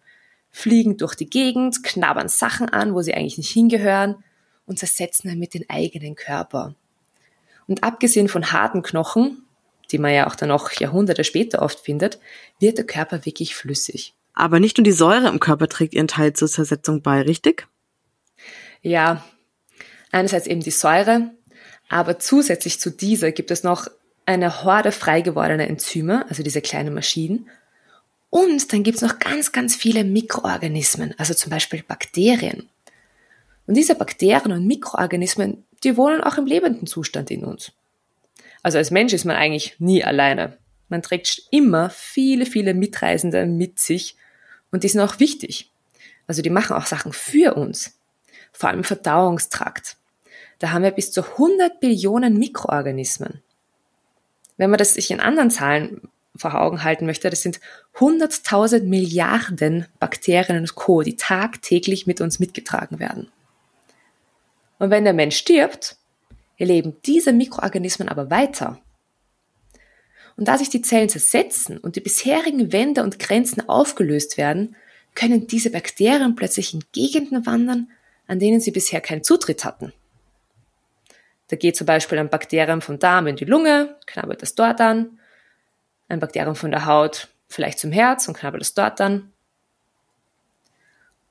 fliegen 0.51 0.97
durch 0.97 1.15
die 1.15 1.31
Gegend, 1.31 1.83
knabbern 1.83 2.29
Sachen 2.29 2.69
an, 2.69 2.93
wo 2.93 3.01
sie 3.01 3.15
eigentlich 3.15 3.39
nicht 3.39 3.49
hingehören 3.49 4.23
und 4.67 4.77
zersetzen 4.77 5.31
damit 5.31 5.55
den 5.55 5.67
eigenen 5.67 6.13
Körper. 6.13 6.75
Und 7.65 7.81
abgesehen 7.83 8.27
von 8.27 8.51
harten 8.51 8.83
Knochen, 8.83 9.47
die 9.91 9.97
man 9.97 10.13
ja 10.13 10.27
auch 10.27 10.35
dann 10.35 10.49
noch 10.49 10.71
Jahrhunderte 10.71 11.23
später 11.23 11.61
oft 11.61 11.79
findet, 11.79 12.19
wird 12.59 12.77
der 12.77 12.85
Körper 12.85 13.25
wirklich 13.25 13.55
flüssig. 13.55 14.13
Aber 14.33 14.59
nicht 14.59 14.77
nur 14.77 14.83
die 14.83 14.91
Säure 14.91 15.27
im 15.27 15.39
Körper 15.39 15.67
trägt 15.67 15.93
ihren 15.93 16.07
Teil 16.07 16.33
zur 16.33 16.47
Zersetzung 16.47 17.01
bei, 17.01 17.21
richtig? 17.21 17.67
Ja, 18.81 19.23
einerseits 20.11 20.47
eben 20.47 20.61
die 20.61 20.71
Säure, 20.71 21.31
aber 21.89 22.19
zusätzlich 22.19 22.79
zu 22.79 22.91
dieser 22.91 23.31
gibt 23.31 23.51
es 23.51 23.63
noch 23.63 23.87
eine 24.25 24.63
Horde 24.63 24.91
frei 24.91 25.21
gewordener 25.21 25.67
Enzyme, 25.67 26.25
also 26.29 26.43
diese 26.43 26.61
kleinen 26.61 26.93
Maschinen. 26.93 27.49
Und 28.29 28.71
dann 28.71 28.83
gibt 28.83 28.97
es 28.97 29.01
noch 29.01 29.17
ganz, 29.17 29.51
ganz 29.51 29.75
viele 29.75 30.03
Mikroorganismen, 30.03 31.15
also 31.17 31.33
zum 31.33 31.49
Beispiel 31.49 31.81
Bakterien. 31.81 32.69
Und 33.65 33.75
diese 33.75 33.95
Bakterien 33.95 34.51
und 34.51 34.67
Mikroorganismen, 34.67 35.63
die 35.83 35.97
wohnen 35.97 36.21
auch 36.21 36.37
im 36.37 36.45
lebenden 36.45 36.85
Zustand 36.85 37.31
in 37.31 37.43
uns. 37.43 37.71
Also 38.63 38.77
als 38.77 38.91
Mensch 38.91 39.13
ist 39.13 39.25
man 39.25 39.35
eigentlich 39.35 39.75
nie 39.79 40.03
alleine. 40.03 40.57
Man 40.89 41.01
trägt 41.01 41.43
immer 41.51 41.89
viele, 41.89 42.45
viele 42.45 42.73
Mitreisende 42.73 43.45
mit 43.45 43.79
sich 43.79 44.15
und 44.71 44.83
die 44.83 44.89
sind 44.89 45.01
auch 45.01 45.19
wichtig. 45.19 45.71
Also 46.27 46.41
die 46.41 46.49
machen 46.49 46.75
auch 46.75 46.85
Sachen 46.85 47.13
für 47.13 47.55
uns. 47.55 47.97
Vor 48.51 48.69
allem 48.69 48.83
Verdauungstrakt. 48.83 49.97
Da 50.59 50.71
haben 50.71 50.83
wir 50.83 50.91
bis 50.91 51.11
zu 51.11 51.23
100 51.23 51.79
Billionen 51.79 52.37
Mikroorganismen. 52.37 53.41
Wenn 54.57 54.69
man 54.69 54.77
das 54.77 54.95
sich 54.95 55.09
in 55.09 55.21
anderen 55.21 55.51
Zahlen 55.51 56.01
vor 56.35 56.55
Augen 56.55 56.83
halten 56.83 57.05
möchte, 57.05 57.29
das 57.29 57.41
sind 57.41 57.59
100.000 57.95 58.83
Milliarden 58.83 59.85
Bakterien 59.99 60.57
und 60.59 60.75
Co., 60.75 61.01
die 61.01 61.15
tagtäglich 61.15 62.07
mit 62.07 62.19
uns 62.19 62.39
mitgetragen 62.39 62.99
werden. 62.99 63.31
Und 64.79 64.89
wenn 64.89 65.03
der 65.03 65.13
Mensch 65.13 65.37
stirbt, 65.37 65.97
leben 66.65 66.97
diese 67.05 67.33
Mikroorganismen 67.33 68.09
aber 68.09 68.29
weiter. 68.29 68.79
Und 70.35 70.47
da 70.47 70.57
sich 70.57 70.69
die 70.69 70.81
Zellen 70.81 71.09
zersetzen 71.09 71.77
und 71.77 71.95
die 71.95 72.01
bisherigen 72.01 72.71
Wände 72.71 73.03
und 73.03 73.19
Grenzen 73.19 73.67
aufgelöst 73.67 74.37
werden, 74.37 74.75
können 75.15 75.47
diese 75.47 75.69
Bakterien 75.69 76.35
plötzlich 76.35 76.73
in 76.73 76.83
Gegenden 76.93 77.45
wandern, 77.45 77.89
an 78.27 78.39
denen 78.39 78.61
sie 78.61 78.71
bisher 78.71 79.01
keinen 79.01 79.23
Zutritt 79.23 79.65
hatten. 79.65 79.91
Da 81.49 81.55
geht 81.55 81.75
zum 81.75 81.87
Beispiel 81.87 82.19
ein 82.19 82.29
Bakterium 82.29 82.81
vom 82.81 82.99
Darm 82.99 83.27
in 83.27 83.35
die 83.35 83.45
Lunge, 83.45 83.97
knabbert 84.05 84.41
das 84.41 84.55
dort 84.55 84.79
an, 84.79 85.19
ein 86.07 86.19
Bakterium 86.19 86.55
von 86.55 86.71
der 86.71 86.85
Haut 86.85 87.27
vielleicht 87.49 87.79
zum 87.79 87.91
Herz 87.91 88.27
und 88.27 88.37
knabbert 88.37 88.61
es 88.61 88.73
dort 88.73 89.01
an. 89.01 89.31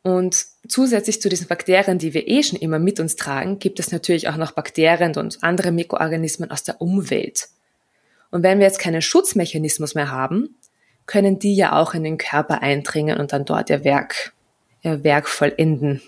Und 0.02 0.46
zusätzlich 0.66 1.20
zu 1.20 1.28
diesen 1.28 1.48
Bakterien, 1.48 1.98
die 1.98 2.14
wir 2.14 2.28
eh 2.28 2.42
schon 2.42 2.58
immer 2.58 2.78
mit 2.78 3.00
uns 3.00 3.16
tragen, 3.16 3.58
gibt 3.58 3.80
es 3.80 3.90
natürlich 3.90 4.28
auch 4.28 4.36
noch 4.36 4.52
Bakterien 4.52 5.16
und 5.16 5.42
andere 5.42 5.72
Mikroorganismen 5.72 6.50
aus 6.50 6.62
der 6.62 6.80
Umwelt. 6.80 7.48
Und 8.30 8.42
wenn 8.42 8.58
wir 8.58 8.66
jetzt 8.66 8.78
keinen 8.78 9.02
Schutzmechanismus 9.02 9.94
mehr 9.94 10.10
haben, 10.10 10.56
können 11.06 11.38
die 11.38 11.56
ja 11.56 11.72
auch 11.72 11.94
in 11.94 12.04
den 12.04 12.18
Körper 12.18 12.62
eindringen 12.62 13.18
und 13.18 13.32
dann 13.32 13.44
dort 13.44 13.70
ihr 13.70 13.82
Werk, 13.84 14.32
ihr 14.82 15.02
Werk 15.02 15.28
vollenden. 15.28 16.02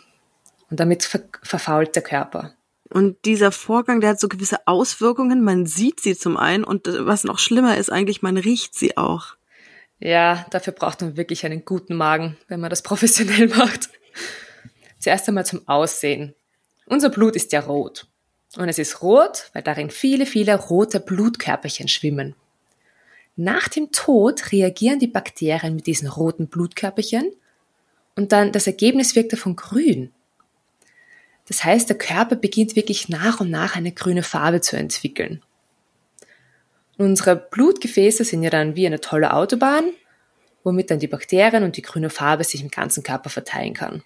Und 0.71 0.79
damit 0.79 1.03
ver 1.03 1.23
verfault 1.43 1.97
der 1.97 2.03
Körper. 2.03 2.55
Und 2.93 3.25
dieser 3.25 3.53
Vorgang, 3.53 4.01
der 4.01 4.11
hat 4.11 4.21
so 4.21 4.29
gewisse 4.29 4.67
Auswirkungen. 4.67 5.43
Man 5.43 5.65
sieht 5.65 6.01
sie 6.01 6.17
zum 6.17 6.37
einen 6.37 6.65
und 6.65 6.87
äh, 6.87 7.07
was 7.07 7.25
noch 7.25 7.39
schlimmer 7.39 7.77
ist 7.77 7.91
eigentlich, 7.91 8.23
man 8.23 8.37
riecht 8.37 8.75
sie 8.75 8.97
auch. 8.97 9.37
Ja, 10.01 10.47
dafür 10.51 10.73
braucht 10.73 11.03
man 11.03 11.17
wirklich 11.17 11.45
einen 11.45 11.65
guten 11.65 11.95
Magen, 11.95 12.37
wenn 12.49 12.61
man 12.61 12.71
das 12.71 12.83
professionell 12.91 13.49
macht. 13.49 13.91
Zuerst 14.99 15.29
einmal 15.29 15.47
zum 15.47 15.67
Aussehen. 15.69 16.35
Unser 16.87 17.11
Blut 17.11 17.37
ist 17.37 17.53
ja 17.53 17.61
rot. 17.61 18.07
Und 18.57 18.69
es 18.69 18.79
ist 18.79 19.03
rot, 19.03 19.51
weil 19.53 19.63
darin 19.63 19.91
viele, 19.91 20.27
viele 20.27 20.57
rote 20.57 20.99
Blutkörperchen 20.99 21.87
schwimmen. 21.87 22.35
Nach 23.37 23.69
dem 23.69 23.93
Tod 23.93 24.51
reagieren 24.53 24.99
die 24.99 25.07
Bakterien 25.07 25.77
mit 25.77 25.87
diesen 25.87 26.09
roten 26.09 26.49
Blutkörperchen 26.49 27.33
und 28.17 28.33
dann 28.33 28.53
das 28.53 28.67
Ergebnis 28.67 29.15
wirkt 29.15 29.33
davon 29.33 29.55
grün. 29.55 30.13
Das 31.47 31.65
heißt, 31.65 31.89
der 31.89 31.97
Körper 31.97 32.37
beginnt 32.37 32.77
wirklich 32.77 33.09
nach 33.09 33.41
und 33.41 33.51
nach 33.51 33.77
eine 33.77 33.93
grüne 33.93 34.23
Farbe 34.23 34.61
zu 34.61 34.77
entwickeln. 34.77 35.43
Unsere 37.01 37.35
Blutgefäße 37.35 38.25
sind 38.25 38.43
ja 38.43 38.51
dann 38.51 38.77
wie 38.77 38.87
eine 38.87 39.01
tolle 39.01 39.33
Autobahn, 39.33 39.95
womit 40.65 40.91
dann 40.91 40.99
die 40.99 41.07
Bakterien 41.07 41.65
und 41.65 41.79
die 41.79 41.83
grüne 41.83 42.11
Farbe 42.11 42.45
sich 42.45 42.61
im 42.61 42.69
ganzen 42.69 43.03
Körper 43.03 43.31
verteilen 43.31 43.73
kann. 43.73 44.03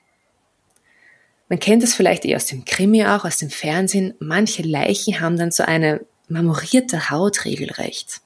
Man 1.49 1.59
kennt 1.59 1.83
das 1.83 1.93
vielleicht 1.93 2.25
eher 2.25 2.37
aus 2.37 2.47
dem 2.47 2.65
Krimi 2.65 3.05
auch, 3.05 3.25
aus 3.25 3.39
dem 3.39 3.51
Fernsehen. 3.51 4.15
Manche 4.21 4.63
Leichen 4.63 5.19
haben 5.19 5.37
dann 5.37 5.51
so 5.51 5.65
eine 5.65 6.07
marmorierte 6.29 7.11
Haut 7.11 7.45
regelrecht. 7.45 8.21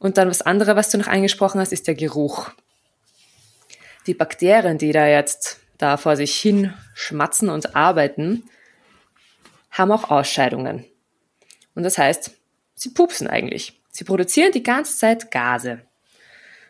Und 0.00 0.18
dann 0.18 0.28
was 0.28 0.42
andere, 0.42 0.74
was 0.74 0.90
du 0.90 0.98
noch 0.98 1.06
angesprochen 1.06 1.60
hast, 1.60 1.72
ist 1.72 1.86
der 1.86 1.94
Geruch. 1.94 2.50
Die 4.08 4.14
Bakterien, 4.14 4.78
die 4.78 4.90
da 4.90 5.06
jetzt 5.06 5.60
da 5.78 5.96
vor 5.96 6.16
sich 6.16 6.34
hin 6.34 6.74
schmatzen 6.96 7.48
und 7.48 7.76
arbeiten, 7.76 8.42
haben 9.70 9.92
auch 9.92 10.10
Ausscheidungen. 10.10 10.84
Und 11.76 11.84
das 11.84 11.96
heißt, 11.96 12.41
sie 12.82 12.90
pupsen 12.90 13.26
eigentlich. 13.28 13.80
Sie 13.90 14.04
produzieren 14.04 14.52
die 14.52 14.62
ganze 14.62 14.96
Zeit 14.96 15.30
Gase. 15.30 15.82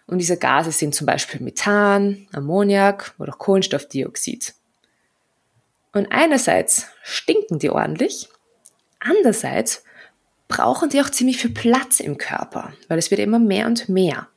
Und 0.07 0.19
diese 0.19 0.37
Gase 0.37 0.73
sind 0.73 0.95
zum 0.95 1.07
Beispiel 1.07 1.41
Methan, 1.41 2.27
Ammoniak 2.33 3.15
oder 3.19 3.33
Kohlenstoffdioxid. 3.33 4.55
Und 5.93 6.11
einerseits 6.11 6.87
stinken 7.03 7.59
die 7.59 7.71
ordentlich, 7.71 8.29
andererseits 8.99 9.85
brauchen 10.49 10.91
die 10.91 11.01
auch 11.01 11.11
ziemlich 11.11 11.39
viel 11.39 11.53
Platz 11.53 12.01
im 12.01 12.19
Körper, 12.19 12.73
weil 12.89 12.99
es 12.99 13.11
wird 13.11 13.21
immer 13.21 13.39
mehr 13.39 13.67
und 13.67 13.89
mehr. 13.89 14.29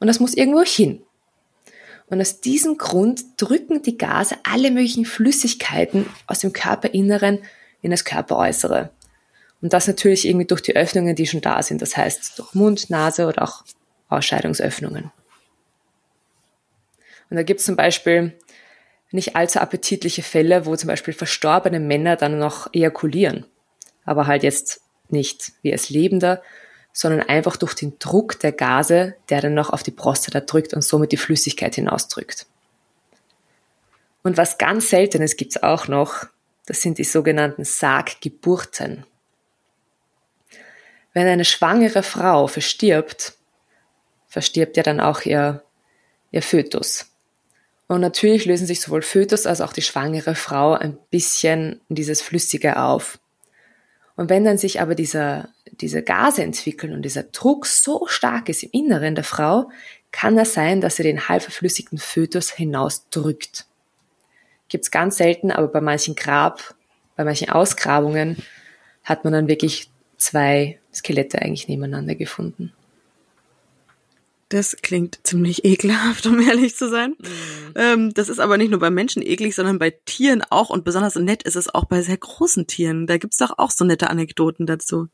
Und 0.00 0.08
das 0.08 0.18
muss 0.18 0.34
irgendwo 0.34 0.62
hin. 0.62 1.02
Und 2.06 2.20
aus 2.20 2.40
diesem 2.40 2.76
Grund 2.76 3.22
drücken 3.36 3.82
die 3.82 3.98
Gase 3.98 4.36
alle 4.42 4.70
möglichen 4.70 5.04
Flüssigkeiten 5.04 6.06
aus 6.26 6.40
dem 6.40 6.52
Körperinneren 6.52 7.38
in 7.82 7.90
das 7.90 8.04
Körperäußere. 8.04 8.90
Und 9.62 9.72
das 9.72 9.86
natürlich 9.86 10.26
irgendwie 10.26 10.46
durch 10.46 10.60
die 10.60 10.76
Öffnungen, 10.76 11.14
die 11.14 11.26
schon 11.26 11.40
da 11.40 11.62
sind. 11.62 11.80
Das 11.80 11.96
heißt 11.96 12.38
durch 12.38 12.52
Mund, 12.54 12.90
Nase 12.90 13.26
oder 13.26 13.42
auch 13.42 13.64
Ausscheidungsöffnungen. 14.08 15.10
Und 17.30 17.36
da 17.36 17.42
gibt 17.44 17.60
es 17.60 17.66
zum 17.66 17.76
Beispiel 17.76 18.36
nicht 19.12 19.36
allzu 19.36 19.60
appetitliche 19.60 20.22
Fälle, 20.22 20.66
wo 20.66 20.76
zum 20.76 20.88
Beispiel 20.88 21.14
verstorbene 21.14 21.80
Männer 21.80 22.16
dann 22.16 22.38
noch 22.38 22.72
ejakulieren. 22.74 23.46
Aber 24.04 24.26
halt 24.26 24.42
jetzt 24.42 24.82
nicht 25.08 25.52
wie 25.62 25.72
als 25.72 25.90
Lebender, 25.90 26.42
sondern 26.92 27.22
einfach 27.22 27.56
durch 27.56 27.74
den 27.74 27.98
Druck 27.98 28.38
der 28.40 28.52
Gase, 28.52 29.14
der 29.28 29.40
dann 29.40 29.54
noch 29.54 29.70
auf 29.70 29.82
die 29.82 29.90
Prostata 29.90 30.40
drückt 30.40 30.74
und 30.74 30.82
somit 30.82 31.12
die 31.12 31.16
Flüssigkeit 31.16 31.74
hinausdrückt. 31.74 32.46
Und 34.22 34.36
was 34.36 34.58
ganz 34.58 34.90
Seltenes 34.90 35.36
gibt's 35.36 35.62
auch 35.62 35.88
noch, 35.88 36.26
das 36.66 36.82
sind 36.82 36.98
die 36.98 37.04
sogenannten 37.04 37.64
Sarggeburten. 37.64 39.04
Wenn 41.12 41.26
eine 41.26 41.44
schwangere 41.44 42.02
Frau 42.02 42.46
verstirbt, 42.46 43.34
verstirbt 44.28 44.76
ja 44.76 44.82
dann 44.82 45.00
auch 45.00 45.22
ihr, 45.22 45.62
ihr 46.30 46.42
Fötus. 46.42 47.12
Und 47.86 48.00
natürlich 48.00 48.46
lösen 48.46 48.66
sich 48.66 48.80
sowohl 48.80 49.02
Fötus 49.02 49.44
als 49.44 49.60
auch 49.60 49.74
die 49.74 49.82
schwangere 49.82 50.34
Frau 50.34 50.72
ein 50.72 50.96
bisschen 51.10 51.82
dieses 51.90 52.22
Flüssige 52.22 52.78
auf. 52.80 53.18
Und 54.16 54.30
wenn 54.30 54.44
dann 54.44 54.56
sich 54.56 54.80
aber 54.80 54.94
dieser, 54.94 55.50
diese 55.70 56.02
Gase 56.02 56.42
entwickeln 56.42 56.94
und 56.94 57.02
dieser 57.02 57.24
Druck 57.24 57.66
so 57.66 58.06
stark 58.06 58.48
ist 58.48 58.62
im 58.62 58.70
Inneren 58.72 59.14
der 59.14 59.24
Frau, 59.24 59.70
kann 60.10 60.38
es 60.38 60.54
sein, 60.54 60.80
dass 60.80 60.96
sie 60.96 61.02
den 61.02 61.28
halb 61.28 61.42
verflüssigten 61.42 61.98
Fötus 61.98 62.50
hinausdrückt. 62.50 63.66
Gibt's 64.68 64.90
ganz 64.90 65.18
selten, 65.18 65.50
aber 65.50 65.68
bei 65.68 65.82
manchen 65.82 66.14
Grab, 66.14 66.74
bei 67.16 67.24
manchen 67.24 67.50
Ausgrabungen 67.50 68.38
hat 69.04 69.24
man 69.24 69.34
dann 69.34 69.48
wirklich 69.48 69.91
zwei 70.22 70.78
Skelette 70.92 71.40
eigentlich 71.40 71.68
nebeneinander 71.68 72.14
gefunden. 72.14 72.72
Das 74.48 74.76
klingt 74.82 75.18
ziemlich 75.22 75.64
ekelhaft, 75.64 76.26
um 76.26 76.38
ehrlich 76.40 76.76
zu 76.76 76.90
sein. 76.90 77.14
Mhm. 77.18 77.74
Ähm, 77.74 78.14
das 78.14 78.28
ist 78.28 78.38
aber 78.38 78.58
nicht 78.58 78.70
nur 78.70 78.80
bei 78.80 78.90
Menschen 78.90 79.22
eklig, 79.22 79.54
sondern 79.54 79.78
bei 79.78 79.90
Tieren 80.04 80.42
auch. 80.50 80.68
Und 80.68 80.84
besonders 80.84 81.14
nett 81.16 81.42
ist 81.42 81.56
es 81.56 81.74
auch 81.74 81.86
bei 81.86 82.02
sehr 82.02 82.18
großen 82.18 82.66
Tieren. 82.66 83.06
Da 83.06 83.16
gibt's 83.16 83.38
doch 83.38 83.56
auch 83.56 83.70
so 83.70 83.84
nette 83.86 84.10
Anekdoten 84.10 84.66
dazu. 84.66 85.08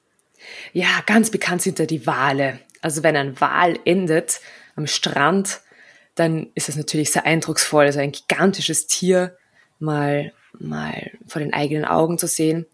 Ja, 0.73 0.89
ganz 1.07 1.31
bekannt 1.31 1.63
sind 1.63 1.79
da 1.79 1.87
die 1.87 2.05
Wale. 2.05 2.59
Also 2.81 3.05
wenn 3.05 3.17
ein 3.17 3.41
Wal 3.41 3.79
endet 3.85 4.41
am 4.75 4.89
Strand, 4.89 5.61
dann 6.17 6.49
ist 6.57 6.69
das 6.69 6.77
natürlich 6.77 7.13
sehr 7.13 7.25
eindrucksvoll. 7.25 7.87
Also 7.87 8.01
ein 8.01 8.13
gigantisches 8.13 8.89
Tier 8.89 9.37
mal, 9.79 10.33
mal 10.59 11.13
vor 11.29 11.41
den 11.41 11.55
eigenen 11.55 11.85
Augen 11.85 12.19
zu 12.19 12.27
sehen. 12.27 12.67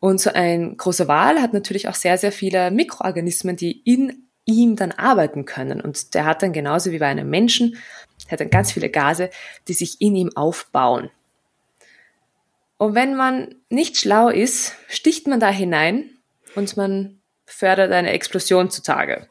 Und 0.00 0.20
so 0.20 0.30
ein 0.30 0.76
großer 0.76 1.08
Wal 1.08 1.40
hat 1.42 1.52
natürlich 1.52 1.88
auch 1.88 1.94
sehr, 1.94 2.18
sehr 2.18 2.32
viele 2.32 2.70
Mikroorganismen, 2.70 3.56
die 3.56 3.80
in 3.80 4.28
ihm 4.44 4.76
dann 4.76 4.92
arbeiten 4.92 5.44
können. 5.44 5.80
Und 5.80 6.14
der 6.14 6.24
hat 6.24 6.42
dann 6.42 6.52
genauso 6.52 6.90
wie 6.90 6.98
bei 6.98 7.06
einem 7.06 7.28
Menschen, 7.28 7.76
hat 8.30 8.40
dann 8.40 8.50
ganz 8.50 8.72
viele 8.72 8.90
Gase, 8.90 9.30
die 9.68 9.72
sich 9.72 10.00
in 10.00 10.14
ihm 10.14 10.36
aufbauen. 10.36 11.10
Und 12.76 12.94
wenn 12.94 13.16
man 13.16 13.56
nicht 13.70 13.96
schlau 13.96 14.28
ist, 14.28 14.74
sticht 14.88 15.26
man 15.26 15.40
da 15.40 15.48
hinein 15.48 16.10
und 16.54 16.76
man 16.76 17.18
fördert 17.44 17.90
eine 17.90 18.12
Explosion 18.12 18.70
zutage. 18.70 19.26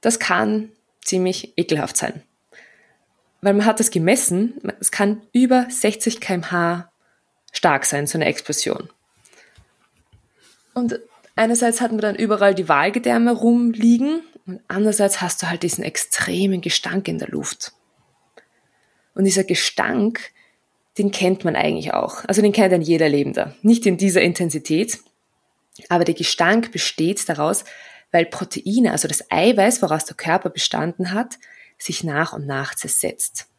Das 0.00 0.18
kann 0.18 0.70
ziemlich 1.02 1.54
ekelhaft 1.56 1.96
sein. 1.96 2.22
Weil 3.40 3.54
man 3.54 3.64
hat 3.64 3.80
das 3.80 3.90
gemessen, 3.90 4.60
es 4.80 4.90
kann 4.90 5.22
über 5.32 5.66
60 5.70 6.20
kmh 6.20 6.89
stark 7.52 7.84
sein, 7.84 8.06
so 8.06 8.18
eine 8.18 8.26
Explosion. 8.26 8.90
Und 10.74 11.00
einerseits 11.36 11.80
hat 11.80 11.90
man 11.90 12.00
dann 12.00 12.16
überall 12.16 12.54
die 12.54 12.68
Wahlgedärme 12.68 13.32
rumliegen 13.32 14.22
und 14.46 14.60
andererseits 14.68 15.20
hast 15.20 15.42
du 15.42 15.48
halt 15.48 15.62
diesen 15.62 15.84
extremen 15.84 16.60
Gestank 16.60 17.08
in 17.08 17.18
der 17.18 17.28
Luft. 17.28 17.72
Und 19.14 19.24
dieser 19.24 19.44
Gestank, 19.44 20.32
den 20.98 21.10
kennt 21.10 21.44
man 21.44 21.56
eigentlich 21.56 21.92
auch. 21.92 22.24
Also 22.26 22.42
den 22.42 22.52
kennt 22.52 22.72
ein 22.72 22.82
jeder 22.82 23.08
Lebender. 23.08 23.54
Nicht 23.62 23.86
in 23.86 23.96
dieser 23.96 24.22
Intensität, 24.22 24.98
aber 25.88 26.04
der 26.04 26.14
Gestank 26.14 26.72
besteht 26.72 27.28
daraus, 27.28 27.64
weil 28.12 28.26
Proteine, 28.26 28.92
also 28.92 29.08
das 29.08 29.30
Eiweiß, 29.30 29.82
woraus 29.82 30.04
der 30.04 30.16
Körper 30.16 30.50
bestanden 30.50 31.12
hat, 31.12 31.38
sich 31.78 32.04
nach 32.04 32.32
und 32.32 32.46
nach 32.46 32.74
zersetzt. 32.74 33.49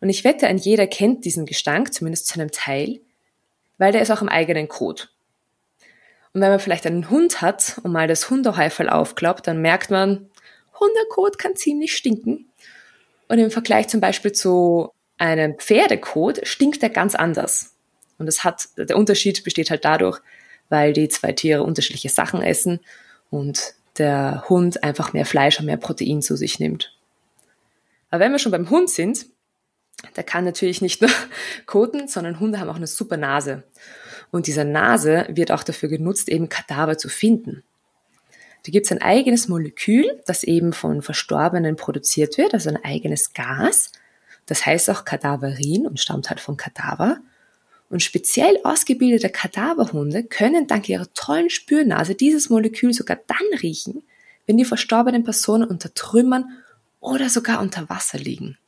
Und 0.00 0.08
ich 0.08 0.24
wette, 0.24 0.46
ein 0.46 0.58
jeder 0.58 0.86
kennt 0.86 1.24
diesen 1.24 1.46
Gestank, 1.46 1.92
zumindest 1.92 2.26
zu 2.26 2.38
einem 2.38 2.50
Teil, 2.50 3.00
weil 3.78 3.92
der 3.92 4.02
ist 4.02 4.10
auch 4.10 4.22
im 4.22 4.28
eigenen 4.28 4.68
Kot. 4.68 5.10
Und 6.32 6.40
wenn 6.40 6.50
man 6.50 6.60
vielleicht 6.60 6.86
einen 6.86 7.10
Hund 7.10 7.40
hat 7.40 7.80
und 7.82 7.92
mal 7.92 8.06
das 8.06 8.30
Hundeheufel 8.30 8.88
aufklappt, 8.88 9.46
dann 9.46 9.60
merkt 9.60 9.90
man, 9.90 10.28
Hundekot 10.78 11.38
kann 11.38 11.56
ziemlich 11.56 11.96
stinken. 11.96 12.46
Und 13.28 13.38
im 13.38 13.50
Vergleich 13.50 13.88
zum 13.88 14.00
Beispiel 14.00 14.32
zu 14.32 14.92
einem 15.18 15.58
Pferdekot 15.58 16.46
stinkt 16.46 16.82
er 16.82 16.90
ganz 16.90 17.14
anders. 17.14 17.74
Und 18.18 18.26
das 18.26 18.44
hat, 18.44 18.68
der 18.76 18.96
Unterschied 18.96 19.42
besteht 19.44 19.70
halt 19.70 19.84
dadurch, 19.84 20.20
weil 20.68 20.92
die 20.92 21.08
zwei 21.08 21.32
Tiere 21.32 21.62
unterschiedliche 21.62 22.08
Sachen 22.08 22.42
essen 22.42 22.80
und 23.30 23.74
der 23.98 24.44
Hund 24.48 24.82
einfach 24.84 25.12
mehr 25.12 25.26
Fleisch 25.26 25.58
und 25.58 25.66
mehr 25.66 25.76
Protein 25.76 26.22
zu 26.22 26.36
sich 26.36 26.60
nimmt. 26.60 26.94
Aber 28.10 28.20
wenn 28.20 28.32
wir 28.32 28.38
schon 28.38 28.52
beim 28.52 28.70
Hund 28.70 28.90
sind, 28.90 29.26
der 30.16 30.24
kann 30.24 30.44
natürlich 30.44 30.80
nicht 30.80 31.00
nur 31.00 31.10
koten, 31.66 32.08
sondern 32.08 32.40
Hunde 32.40 32.60
haben 32.60 32.70
auch 32.70 32.76
eine 32.76 32.86
super 32.86 33.16
Nase. 33.16 33.64
Und 34.30 34.46
diese 34.46 34.64
Nase 34.64 35.26
wird 35.30 35.50
auch 35.50 35.62
dafür 35.62 35.88
genutzt, 35.88 36.28
eben 36.28 36.48
Kadaver 36.48 36.98
zu 36.98 37.08
finden. 37.08 37.62
Da 38.64 38.72
gibt 38.72 38.86
es 38.86 38.92
ein 38.92 39.00
eigenes 39.00 39.48
Molekül, 39.48 40.20
das 40.26 40.44
eben 40.44 40.72
von 40.72 41.02
Verstorbenen 41.02 41.76
produziert 41.76 42.36
wird, 42.36 42.54
also 42.54 42.68
ein 42.68 42.84
eigenes 42.84 43.32
Gas. 43.32 43.92
Das 44.46 44.66
heißt 44.66 44.90
auch 44.90 45.04
Kadaverin 45.04 45.86
und 45.86 46.00
stammt 46.00 46.28
halt 46.28 46.40
von 46.40 46.56
Kadaver. 46.56 47.18
Und 47.90 48.02
speziell 48.02 48.58
ausgebildete 48.64 49.30
Kadaverhunde 49.30 50.24
können 50.24 50.66
dank 50.66 50.88
ihrer 50.88 51.10
tollen 51.14 51.48
Spürnase 51.48 52.14
dieses 52.14 52.50
Molekül 52.50 52.92
sogar 52.92 53.18
dann 53.26 53.58
riechen, 53.62 54.02
wenn 54.46 54.58
die 54.58 54.66
verstorbenen 54.66 55.24
Personen 55.24 55.64
unter 55.64 55.94
Trümmern 55.94 56.44
oder 57.00 57.30
sogar 57.30 57.60
unter 57.60 57.88
Wasser 57.88 58.18
liegen. 58.18 58.58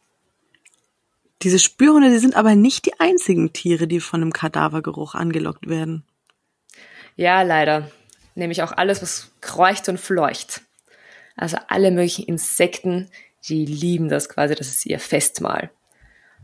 Diese 1.43 1.59
Spürhunde, 1.59 2.11
die 2.11 2.19
sind 2.19 2.37
aber 2.37 2.55
nicht 2.55 2.85
die 2.87 3.01
einzigen 3.01 3.53
Tiere, 3.53 3.87
die 3.87 4.01
von 4.01 4.21
einem 4.21 4.33
Kadavergeruch 4.33 5.15
angelockt 5.15 5.69
werden. 5.69 6.05
Ja, 7.17 7.43
leider. 7.43 7.91
Nämlich 8.35 8.63
auch 8.63 8.73
alles, 8.73 9.03
was 9.03 9.31
kreucht 9.41 9.89
und 9.89 9.99
fleucht. 9.99 10.63
Also 11.37 11.57
alle 11.69 11.91
möglichen 11.91 12.27
Insekten, 12.27 13.09
die 13.49 13.65
lieben 13.65 14.09
das 14.09 14.29
quasi, 14.29 14.55
das 14.55 14.69
ist 14.69 14.85
ihr 14.85 15.01
Festmahl. 15.01 15.71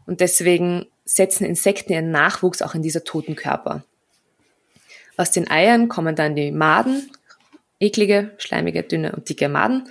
Und 0.07 0.21
deswegen 0.21 0.87
setzen 1.05 1.45
Insekten 1.45 1.93
ihren 1.93 2.11
Nachwuchs 2.11 2.63
auch 2.63 2.75
in 2.75 2.83
dieser 2.83 3.05
toten 3.05 3.37
Körper. 3.37 3.85
Aus 5.19 5.31
den 5.31 5.51
Eiern 5.51 5.89
kommen 5.89 6.17
dann 6.17 6.35
die 6.35 6.53
Maden, 6.53 7.11
eklige, 7.81 8.33
schleimige, 8.39 8.83
dünne 8.83 9.13
und 9.13 9.29
dicke 9.29 9.49
Maden 9.49 9.89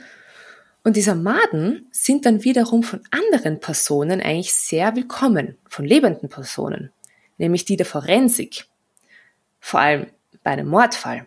und 0.86 0.96
diese 0.96 1.16
Maden 1.16 1.88
sind 1.92 2.28
dann 2.28 2.44
wiederum 2.44 2.84
von 2.84 3.02
anderen 3.10 3.60
Personen 3.60 4.22
eigentlich 4.22 4.54
sehr 4.54 4.96
willkommen, 4.96 5.58
von 5.68 5.84
lebenden 5.84 6.30
Personen, 6.30 6.92
nämlich 7.40 7.66
die 7.66 7.76
der 7.76 7.88
Forensik. 7.88 8.68
Vor 9.60 9.80
allem 9.80 10.06
bei 10.44 10.52
einem 10.52 10.68
Mordfall. 10.68 11.26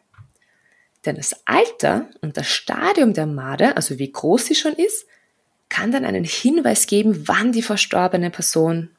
Denn 1.04 1.16
das 1.16 1.44
Alter 1.44 2.08
und 2.20 2.36
das 2.36 2.46
Stadium 2.46 3.14
der 3.14 3.26
Made, 3.26 3.76
also 3.76 3.98
wie 3.98 4.12
groß 4.12 4.46
sie 4.46 4.54
schon 4.54 4.74
ist, 4.74 5.06
kann 5.68 5.90
dann 5.90 6.04
einen 6.04 6.22
Hinweis 6.22 6.86
geben, 6.86 7.26
wann 7.26 7.50
die 7.50 7.62
verstorbene 7.62 8.30
Person 8.30 8.90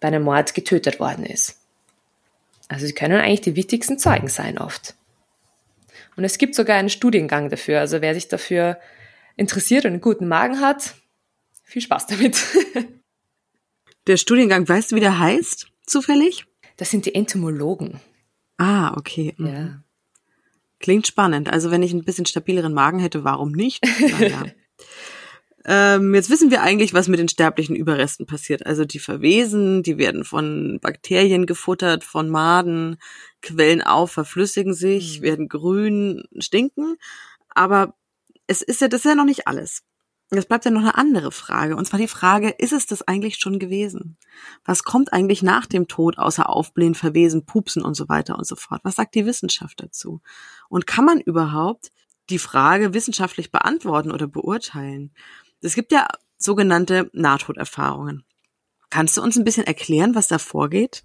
bei 0.00 0.08
einem 0.08 0.22
Mord 0.22 0.54
getötet 0.54 1.00
worden 1.00 1.26
ist. 1.26 1.60
Also 2.68 2.86
sie 2.86 2.94
können 2.94 3.20
eigentlich 3.20 3.42
die 3.42 3.56
wichtigsten 3.56 3.98
Zeugen 3.98 4.28
sein 4.28 4.56
oft. 4.56 4.94
Und 6.16 6.24
es 6.24 6.38
gibt 6.38 6.54
sogar 6.54 6.78
einen 6.78 6.88
Studiengang 6.88 7.50
dafür. 7.50 7.80
Also 7.80 8.00
wer 8.00 8.14
sich 8.14 8.28
dafür 8.28 8.78
interessiert 9.36 9.84
und 9.84 9.92
einen 9.92 10.00
guten 10.00 10.28
Magen 10.28 10.60
hat, 10.60 10.94
viel 11.62 11.82
Spaß 11.82 12.06
damit. 12.06 12.42
Der 14.06 14.16
Studiengang, 14.18 14.68
weißt 14.68 14.92
du, 14.92 14.96
wie 14.96 15.00
der 15.00 15.18
heißt, 15.18 15.68
zufällig? 15.86 16.44
Das 16.76 16.90
sind 16.90 17.06
die 17.06 17.14
Entomologen. 17.14 18.00
Ah, 18.58 18.94
okay. 18.98 19.34
Mhm. 19.38 19.46
Ja. 19.46 19.82
Klingt 20.78 21.06
spannend. 21.06 21.50
Also 21.50 21.70
wenn 21.70 21.82
ich 21.82 21.94
ein 21.94 22.04
bisschen 22.04 22.26
stabileren 22.26 22.74
Magen 22.74 22.98
hätte, 22.98 23.24
warum 23.24 23.52
nicht? 23.52 23.82
Naja. 24.18 24.44
Ähm, 25.66 26.14
jetzt 26.14 26.28
wissen 26.28 26.50
wir 26.50 26.60
eigentlich, 26.60 26.92
was 26.92 27.08
mit 27.08 27.18
den 27.18 27.28
sterblichen 27.28 27.74
Überresten 27.74 28.26
passiert. 28.26 28.66
Also 28.66 28.84
die 28.84 28.98
verwesen, 28.98 29.82
die 29.82 29.96
werden 29.96 30.24
von 30.24 30.78
Bakterien 30.82 31.46
gefuttert, 31.46 32.04
von 32.04 32.28
Maden, 32.28 32.98
quellen 33.40 33.80
auf, 33.80 34.12
verflüssigen 34.12 34.74
sich, 34.74 35.20
mhm. 35.20 35.24
werden 35.24 35.48
grün, 35.48 36.24
stinken. 36.38 36.96
Aber 37.48 37.94
es 38.46 38.62
ist 38.62 38.80
ja, 38.80 38.88
das 38.88 39.00
ist 39.00 39.04
ja 39.06 39.14
noch 39.14 39.24
nicht 39.24 39.46
alles. 39.46 39.82
Jetzt 40.32 40.48
bleibt 40.48 40.64
ja 40.64 40.70
noch 40.70 40.80
eine 40.80 40.96
andere 40.96 41.30
Frage. 41.30 41.76
Und 41.76 41.86
zwar 41.86 42.00
die 42.00 42.08
Frage, 42.08 42.50
ist 42.50 42.72
es 42.72 42.86
das 42.86 43.02
eigentlich 43.02 43.36
schon 43.36 43.58
gewesen? 43.58 44.16
Was 44.64 44.82
kommt 44.82 45.12
eigentlich 45.12 45.42
nach 45.42 45.66
dem 45.66 45.86
Tod 45.86 46.18
außer 46.18 46.48
Aufblähen, 46.48 46.94
Verwesen, 46.94 47.44
Pupsen 47.44 47.82
und 47.82 47.94
so 47.94 48.08
weiter 48.08 48.36
und 48.36 48.46
so 48.46 48.56
fort? 48.56 48.80
Was 48.84 48.96
sagt 48.96 49.14
die 49.14 49.26
Wissenschaft 49.26 49.82
dazu? 49.82 50.22
Und 50.68 50.86
kann 50.86 51.04
man 51.04 51.20
überhaupt 51.20 51.90
die 52.30 52.38
Frage 52.38 52.94
wissenschaftlich 52.94 53.52
beantworten 53.52 54.10
oder 54.10 54.26
beurteilen? 54.26 55.14
Es 55.60 55.74
gibt 55.74 55.92
ja 55.92 56.08
sogenannte 56.38 57.10
Nahtoderfahrungen. 57.12 58.24
Kannst 58.90 59.16
du 59.16 59.22
uns 59.22 59.36
ein 59.36 59.44
bisschen 59.44 59.66
erklären, 59.66 60.14
was 60.14 60.28
da 60.28 60.38
vorgeht? 60.38 61.04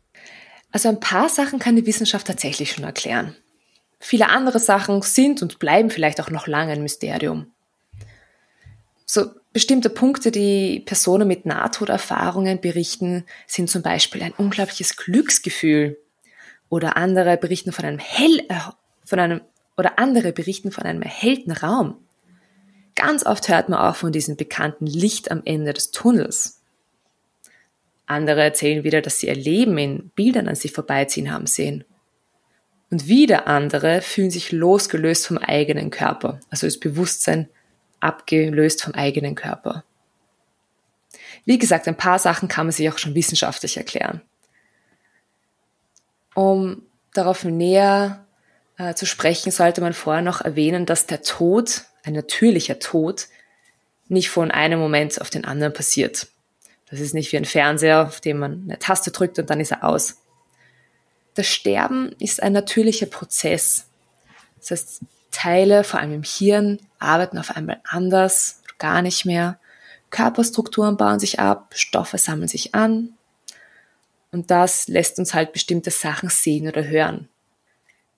Also 0.71 0.89
ein 0.89 0.99
paar 0.99 1.30
Sachen 1.30 1.60
kann 1.60 1.75
die 1.75 1.86
Wissenschaft 1.86 2.28
tatsächlich 2.28 2.71
schon 2.71 2.84
erklären. 2.84 3.36
Viele 4.00 4.30
andere 4.30 4.60
Sachen 4.60 5.02
sind 5.02 5.42
und 5.42 5.60
bleiben 5.60 5.90
vielleicht 5.90 6.22
auch 6.22 6.30
noch 6.30 6.48
lange 6.48 6.72
ein 6.72 6.82
Mysterium. 6.82 7.52
So 9.06 9.32
bestimmte 9.52 9.90
Punkte, 9.90 10.32
die 10.32 10.82
Personen 10.86 11.28
mit 11.28 11.46
Nahtoderfahrungen 11.46 12.62
berichten, 12.62 13.26
sind 13.48 13.70
zum 13.70 13.82
Beispiel 13.82 14.24
ein 14.24 14.34
unglaubliches 14.34 14.96
Glücksgefühl 14.96 15.98
oder 16.70 16.96
andere 16.96 17.36
berichten 17.38 17.72
von 17.72 17.86
einem 17.86 18.00
hell, 18.00 18.40
äh, 18.50 18.60
von 19.04 19.20
einem 19.20 19.42
oder 19.78 19.98
andere 19.98 20.34
berichten 20.34 20.72
von 20.72 20.84
einem 20.84 21.02
erhellten 21.02 21.52
Raum. 21.52 21.98
Ganz 22.96 23.26
oft 23.26 23.48
hört 23.48 23.70
man 23.70 23.80
auch 23.80 23.96
von 23.96 24.12
diesem 24.12 24.36
bekannten 24.36 24.86
Licht 24.86 25.32
am 25.32 25.42
Ende 25.46 25.74
des 25.74 25.92
Tunnels. 25.92 26.62
Andere 28.06 28.44
erzählen 28.44 28.84
wieder, 28.84 29.02
dass 29.02 29.20
sie 29.20 29.28
ihr 29.28 29.36
Leben 29.36 29.78
in 29.78 30.10
Bildern 30.16 30.48
an 30.48 30.56
sich 30.56 30.74
vorbeiziehen 30.74 31.32
haben 31.32 31.48
sehen. 31.48 31.86
Und 32.91 33.08
wieder 33.08 33.47
andere 33.47 34.02
fühlen 34.02 34.32
sich 34.32 34.52
losgelöst 34.52 35.28
vom 35.28 35.38
eigenen 35.38 35.91
Körper, 35.91 36.39
also 36.49 36.65
das 36.65 36.80
Bewusstsein 36.80 37.47
abgelöst 37.99 38.84
vom 38.84 38.93
eigenen 38.93 39.36
Körper. 39.36 39.84
Wie 41.45 41.60
gesagt, 41.60 41.88
ein 41.88 41.97
paar 41.97 42.19
Sachen 42.19 42.47
kann 42.47 42.65
man 42.65 42.71
sich 42.71 42.89
auch 42.89 42.97
schon 42.97 43.15
wissenschaftlich 43.15 43.78
erklären. 43.78 44.21
Um 46.34 46.84
darauf 47.13 47.43
näher 47.43 48.25
äh, 48.78 48.93
zu 48.93 49.06
sprechen, 49.06 49.52
sollte 49.52 49.82
man 49.82 49.93
vorher 49.93 50.21
noch 50.21 50.41
erwähnen, 50.41 50.86
dass 50.86 51.06
der 51.06 51.21
Tod, 51.21 51.84
ein 52.04 52.13
natürlicher 52.13 52.80
Tod, 52.80 53.28
nicht 54.08 54.30
von 54.30 54.52
einem 54.52 54.80
Moment 54.80 55.19
auf 55.21 55.30
den 55.30 55.45
anderen 55.45 55.73
passiert. 55.73 56.28
Das 56.89 56.99
ist 56.99 57.13
nicht 57.13 57.32
wie 57.32 57.38
ein 57.38 57.45
Fernseher, 57.45 58.08
auf 58.08 58.21
dem 58.21 58.39
man 58.39 58.63
eine 58.63 58.80
Taste 58.80 59.12
drückt 59.12 59.38
und 59.38 59.49
dann 59.49 59.60
ist 59.60 59.71
er 59.71 59.84
aus. 59.84 60.17
Das 61.39 61.47
Sterben 61.47 62.12
ist 62.19 62.43
ein 62.43 62.52
natürlicher 62.52 63.06
Prozess. 63.06 63.86
Das 64.58 64.71
heißt, 64.71 64.99
Teile, 65.32 65.86
vor 65.86 66.02
allem 66.02 66.12
im 66.12 66.23
Hirn, 66.23 66.82
arbeiten 66.99 67.38
auf 67.38 67.56
einmal 67.56 67.80
anders, 67.86 68.62
gar 68.78 69.02
nicht 69.02 69.23
mehr. 69.23 69.58
Körperstrukturen 70.10 70.97
bauen 70.97 71.21
sich 71.21 71.39
ab, 71.39 71.71
Stoffe 71.78 72.17
sammeln 72.17 72.49
sich 72.49 72.75
an. 72.75 73.13
Und 74.34 74.52
das 74.52 74.89
lässt 74.89 75.17
uns 75.17 75.34
halt 75.34 75.54
bestimmte 75.54 75.91
Sachen 75.91 76.28
sehen 76.28 76.67
oder 76.67 76.86
hören. 76.86 77.30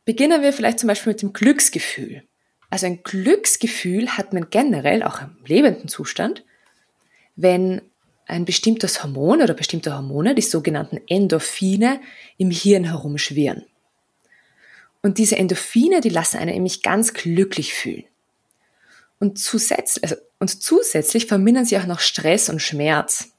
Beginnen 0.03 0.41
wir 0.41 0.51
vielleicht 0.51 0.79
zum 0.79 0.87
Beispiel 0.87 1.13
mit 1.13 1.21
dem 1.21 1.31
Glücksgefühl. 1.31 2.23
Also 2.71 2.87
ein 2.87 3.03
Glücksgefühl 3.03 4.17
hat 4.17 4.33
man 4.33 4.49
generell 4.49 5.03
auch 5.03 5.21
im 5.21 5.37
lebenden 5.45 5.89
Zustand, 5.89 6.43
wenn 7.35 7.83
ein 8.31 8.45
bestimmtes 8.45 9.03
Hormon 9.03 9.41
oder 9.41 9.53
bestimmte 9.53 9.93
Hormone, 9.93 10.33
die 10.33 10.41
sogenannten 10.41 10.99
Endorphine, 11.07 11.99
im 12.37 12.49
Hirn 12.49 12.85
herumschwirren. 12.85 13.65
Und 15.01 15.17
diese 15.17 15.35
Endorphine, 15.35 15.99
die 15.99 16.09
lassen 16.09 16.37
einen 16.37 16.53
nämlich 16.53 16.81
ganz 16.81 17.13
glücklich 17.13 17.73
fühlen. 17.73 18.05
Und 19.19 19.37
zusätzlich, 19.37 20.03
also, 20.03 20.15
und 20.39 20.49
zusätzlich 20.49 21.25
vermindern 21.25 21.65
sie 21.65 21.77
auch 21.77 21.85
noch 21.85 21.99
Stress 21.99 22.49
und 22.49 22.61
Schmerz, 22.61 23.33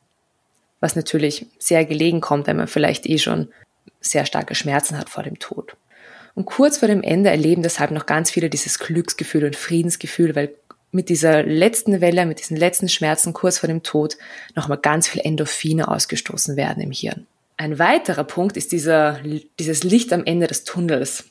was 0.80 0.94
natürlich 0.94 1.46
sehr 1.58 1.84
gelegen 1.84 2.20
kommt, 2.20 2.46
wenn 2.46 2.56
man 2.56 2.68
vielleicht 2.68 3.06
eh 3.06 3.18
schon 3.18 3.48
sehr 4.00 4.26
starke 4.26 4.54
Schmerzen 4.54 4.98
hat 4.98 5.08
vor 5.08 5.22
dem 5.22 5.38
Tod. 5.38 5.76
Und 6.34 6.44
kurz 6.44 6.78
vor 6.78 6.88
dem 6.88 7.02
Ende 7.02 7.30
erleben 7.30 7.62
deshalb 7.62 7.90
noch 7.90 8.06
ganz 8.06 8.30
viele 8.30 8.50
dieses 8.50 8.78
Glücksgefühl 8.78 9.44
und 9.44 9.56
Friedensgefühl, 9.56 10.34
weil 10.34 10.54
mit 10.92 11.08
dieser 11.08 11.42
letzten 11.42 12.00
Welle, 12.00 12.26
mit 12.26 12.38
diesen 12.38 12.56
letzten 12.56 12.88
Schmerzen 12.88 13.32
kurz 13.32 13.58
vor 13.58 13.66
dem 13.66 13.82
Tod 13.82 14.18
nochmal 14.54 14.78
ganz 14.78 15.08
viel 15.08 15.22
Endorphine 15.24 15.88
ausgestoßen 15.88 16.56
werden 16.56 16.82
im 16.82 16.92
Hirn. 16.92 17.26
Ein 17.56 17.78
weiterer 17.78 18.24
Punkt 18.24 18.56
ist 18.56 18.72
dieser, 18.72 19.20
dieses 19.58 19.84
Licht 19.84 20.12
am 20.12 20.24
Ende 20.24 20.46
des 20.46 20.64
Tunnels. 20.64 21.24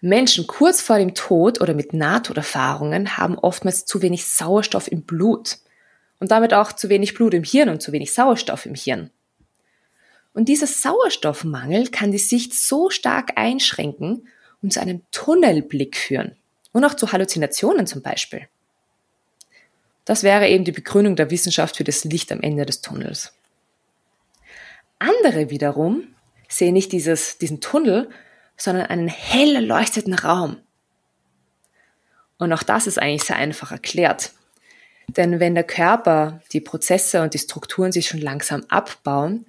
Menschen 0.00 0.46
kurz 0.46 0.80
vor 0.80 0.98
dem 0.98 1.14
Tod 1.14 1.60
oder 1.60 1.74
mit 1.74 1.92
Nahtoderfahrungen 1.92 3.16
haben 3.16 3.38
oftmals 3.38 3.86
zu 3.86 4.02
wenig 4.02 4.26
Sauerstoff 4.26 4.90
im 4.90 5.02
Blut 5.02 5.58
und 6.20 6.30
damit 6.30 6.54
auch 6.54 6.72
zu 6.72 6.88
wenig 6.88 7.14
Blut 7.14 7.34
im 7.34 7.42
Hirn 7.42 7.70
und 7.70 7.82
zu 7.82 7.90
wenig 7.90 8.12
Sauerstoff 8.12 8.66
im 8.66 8.74
Hirn. 8.74 9.10
Und 10.32 10.48
dieser 10.48 10.66
Sauerstoffmangel 10.66 11.88
kann 11.88 12.12
die 12.12 12.18
Sicht 12.18 12.54
so 12.54 12.90
stark 12.90 13.32
einschränken 13.36 14.28
und 14.62 14.72
zu 14.72 14.80
einem 14.80 15.02
Tunnelblick 15.10 15.96
führen 15.96 16.36
und 16.74 16.84
auch 16.84 16.94
zu 16.94 17.12
Halluzinationen 17.12 17.86
zum 17.86 18.02
Beispiel. 18.02 18.48
Das 20.04 20.22
wäre 20.22 20.48
eben 20.48 20.64
die 20.64 20.72
Begründung 20.72 21.16
der 21.16 21.30
Wissenschaft 21.30 21.76
für 21.76 21.84
das 21.84 22.04
Licht 22.04 22.30
am 22.30 22.42
Ende 22.42 22.66
des 22.66 22.82
Tunnels. 22.82 23.32
Andere 24.98 25.48
wiederum 25.48 26.08
sehen 26.48 26.74
nicht 26.74 26.92
dieses, 26.92 27.38
diesen 27.38 27.60
Tunnel, 27.62 28.10
sondern 28.56 28.86
einen 28.86 29.08
hell 29.08 29.54
erleuchteten 29.54 30.14
Raum. 30.14 30.58
Und 32.38 32.52
auch 32.52 32.62
das 32.62 32.86
ist 32.86 32.98
eigentlich 32.98 33.24
sehr 33.24 33.36
einfach 33.36 33.70
erklärt. 33.72 34.32
Denn 35.08 35.40
wenn 35.40 35.54
der 35.54 35.64
Körper, 35.64 36.42
die 36.52 36.60
Prozesse 36.60 37.22
und 37.22 37.34
die 37.34 37.38
Strukturen 37.38 37.92
sich 37.92 38.08
schon 38.08 38.20
langsam 38.20 38.64
abbauen, 38.68 39.46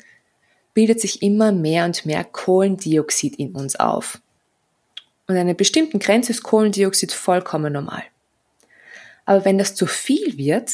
bildet 0.74 1.02
sich 1.02 1.22
immer 1.22 1.52
mehr 1.52 1.86
und 1.86 2.06
mehr 2.06 2.24
Kohlendioxid 2.24 3.38
in 3.38 3.56
uns 3.56 3.76
auf. 3.76 4.22
Und 5.28 5.36
an 5.36 5.42
einer 5.42 5.54
bestimmten 5.54 6.00
Grenze 6.00 6.32
ist 6.32 6.44
Kohlendioxid 6.44 7.12
vollkommen 7.12 7.74
normal. 7.74 8.04
Aber 9.26 9.44
wenn 9.46 9.58
das 9.58 9.76
zu 9.76 9.88
viel 9.88 10.38
wird, 10.38 10.72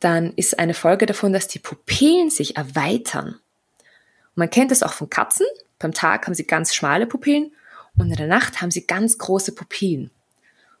dann 0.00 0.32
ist 0.34 0.58
eine 0.58 0.74
Folge 0.74 1.06
davon, 1.06 1.32
dass 1.32 1.46
die 1.46 1.58
Pupillen 1.58 2.30
sich 2.30 2.56
erweitern. 2.56 3.28
Und 3.28 4.36
man 4.36 4.50
kennt 4.50 4.70
das 4.70 4.82
auch 4.82 4.92
von 4.92 5.10
Katzen. 5.10 5.46
Beim 5.78 5.92
Tag 5.92 6.26
haben 6.26 6.34
sie 6.34 6.46
ganz 6.46 6.74
schmale 6.74 7.06
Pupillen 7.06 7.52
und 7.96 8.10
in 8.10 8.16
der 8.16 8.26
Nacht 8.26 8.60
haben 8.60 8.70
sie 8.70 8.86
ganz 8.86 9.18
große 9.18 9.54
Pupillen. 9.54 10.10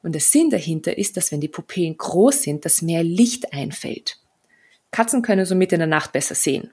Und 0.02 0.12
der 0.12 0.20
Sinn 0.20 0.50
dahinter 0.50 0.96
ist, 0.96 1.16
dass 1.16 1.30
wenn 1.30 1.40
die 1.40 1.48
Pupillen 1.48 1.96
groß 1.96 2.42
sind, 2.42 2.64
dass 2.64 2.82
mehr 2.82 3.04
Licht 3.04 3.52
einfällt. 3.52 4.18
Katzen 4.90 5.22
können 5.22 5.46
somit 5.46 5.72
in 5.72 5.78
der 5.78 5.86
Nacht 5.86 6.12
besser 6.12 6.34
sehen. 6.34 6.72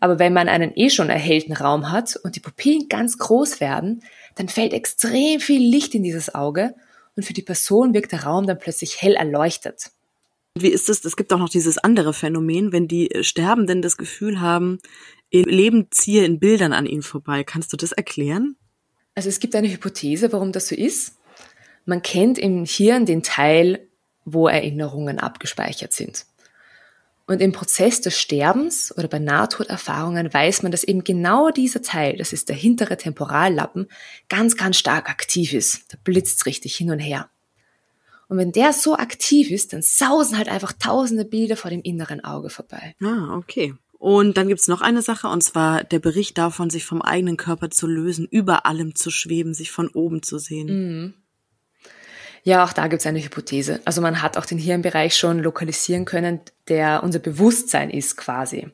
Aber 0.00 0.18
wenn 0.18 0.32
man 0.32 0.48
einen 0.48 0.72
eh 0.76 0.90
schon 0.90 1.10
erhellten 1.10 1.52
Raum 1.52 1.90
hat 1.90 2.16
und 2.16 2.36
die 2.36 2.40
Pupillen 2.40 2.88
ganz 2.88 3.18
groß 3.18 3.60
werden, 3.60 4.02
dann 4.36 4.48
fällt 4.48 4.72
extrem 4.72 5.40
viel 5.40 5.60
Licht 5.60 5.94
in 5.94 6.02
dieses 6.02 6.34
Auge 6.34 6.74
und 7.16 7.24
für 7.24 7.32
die 7.32 7.42
Person 7.42 7.94
wirkt 7.94 8.12
der 8.12 8.24
Raum 8.24 8.46
dann 8.46 8.58
plötzlich 8.58 9.02
hell 9.02 9.14
erleuchtet. 9.14 9.90
Wie 10.54 10.68
ist 10.68 10.88
es? 10.88 11.04
Es 11.04 11.16
gibt 11.16 11.32
auch 11.32 11.38
noch 11.38 11.48
dieses 11.48 11.78
andere 11.78 12.12
Phänomen, 12.12 12.72
wenn 12.72 12.88
die 12.88 13.10
Sterbenden 13.22 13.82
das 13.82 13.96
Gefühl 13.96 14.40
haben, 14.40 14.78
ihr 15.30 15.44
Leben 15.44 15.88
ziehe 15.90 16.24
in 16.24 16.38
Bildern 16.38 16.72
an 16.72 16.86
ihnen 16.86 17.02
vorbei. 17.02 17.44
Kannst 17.44 17.72
du 17.72 17.76
das 17.76 17.92
erklären? 17.92 18.56
Also 19.14 19.28
es 19.28 19.40
gibt 19.40 19.54
eine 19.56 19.70
Hypothese, 19.70 20.32
warum 20.32 20.52
das 20.52 20.68
so 20.68 20.74
ist. 20.74 21.16
Man 21.84 22.02
kennt 22.02 22.38
im 22.38 22.64
Hirn 22.64 23.06
den 23.06 23.22
Teil, 23.22 23.88
wo 24.24 24.46
Erinnerungen 24.46 25.18
abgespeichert 25.18 25.92
sind. 25.92 26.26
Und 27.28 27.42
im 27.42 27.52
Prozess 27.52 28.00
des 28.00 28.18
Sterbens 28.18 28.92
oder 28.96 29.06
bei 29.06 29.18
Nahtoderfahrungen 29.18 30.32
weiß 30.32 30.62
man, 30.62 30.72
dass 30.72 30.82
eben 30.82 31.04
genau 31.04 31.50
dieser 31.50 31.82
Teil, 31.82 32.16
das 32.16 32.32
ist 32.32 32.48
der 32.48 32.56
hintere 32.56 32.96
Temporallappen, 32.96 33.88
ganz, 34.30 34.56
ganz 34.56 34.78
stark 34.78 35.10
aktiv 35.10 35.52
ist. 35.52 35.92
Da 35.92 35.98
blitzt 36.02 36.46
richtig 36.46 36.74
hin 36.74 36.90
und 36.90 37.00
her. 37.00 37.28
Und 38.28 38.38
wenn 38.38 38.50
der 38.50 38.72
so 38.72 38.96
aktiv 38.96 39.50
ist, 39.50 39.74
dann 39.74 39.82
sausen 39.82 40.38
halt 40.38 40.48
einfach 40.48 40.72
tausende 40.72 41.26
Bilder 41.26 41.58
vor 41.58 41.70
dem 41.70 41.82
inneren 41.82 42.24
Auge 42.24 42.48
vorbei. 42.48 42.94
Ah, 43.02 43.36
okay. 43.36 43.74
Und 43.98 44.38
dann 44.38 44.48
gibt's 44.48 44.68
noch 44.68 44.80
eine 44.80 45.02
Sache, 45.02 45.28
und 45.28 45.42
zwar 45.42 45.84
der 45.84 45.98
Bericht 45.98 46.38
davon, 46.38 46.70
sich 46.70 46.86
vom 46.86 47.02
eigenen 47.02 47.36
Körper 47.36 47.68
zu 47.68 47.86
lösen, 47.86 48.26
über 48.26 48.64
allem 48.64 48.94
zu 48.94 49.10
schweben, 49.10 49.52
sich 49.52 49.70
von 49.70 49.88
oben 49.88 50.22
zu 50.22 50.38
sehen. 50.38 50.66
Mhm. 50.66 51.14
Ja, 52.44 52.64
auch 52.64 52.72
da 52.72 52.86
gibt 52.86 53.00
es 53.00 53.06
eine 53.06 53.22
Hypothese. 53.22 53.80
Also 53.84 54.00
man 54.00 54.22
hat 54.22 54.36
auch 54.36 54.46
den 54.46 54.58
Hirnbereich 54.58 55.16
schon 55.16 55.40
lokalisieren 55.40 56.04
können, 56.04 56.40
der 56.68 57.02
unser 57.02 57.18
Bewusstsein 57.18 57.90
ist 57.90 58.16
quasi. 58.16 58.68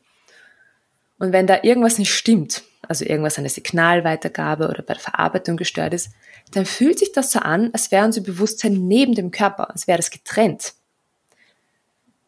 Und 1.18 1.32
wenn 1.32 1.46
da 1.46 1.62
irgendwas 1.62 1.98
nicht 1.98 2.12
stimmt, 2.12 2.62
also 2.88 3.04
irgendwas 3.04 3.38
an 3.38 3.44
der 3.44 3.50
Signalweitergabe 3.50 4.68
oder 4.68 4.82
bei 4.82 4.94
der 4.94 5.02
Verarbeitung 5.02 5.56
gestört 5.56 5.94
ist, 5.94 6.10
dann 6.52 6.66
fühlt 6.66 6.98
sich 6.98 7.12
das 7.12 7.30
so 7.30 7.38
an, 7.38 7.70
als 7.72 7.90
wäre 7.90 8.04
unser 8.04 8.20
Bewusstsein 8.20 8.86
neben 8.86 9.14
dem 9.14 9.30
Körper, 9.30 9.70
als 9.70 9.86
wäre 9.86 9.98
das 9.98 10.10
getrennt. 10.10 10.74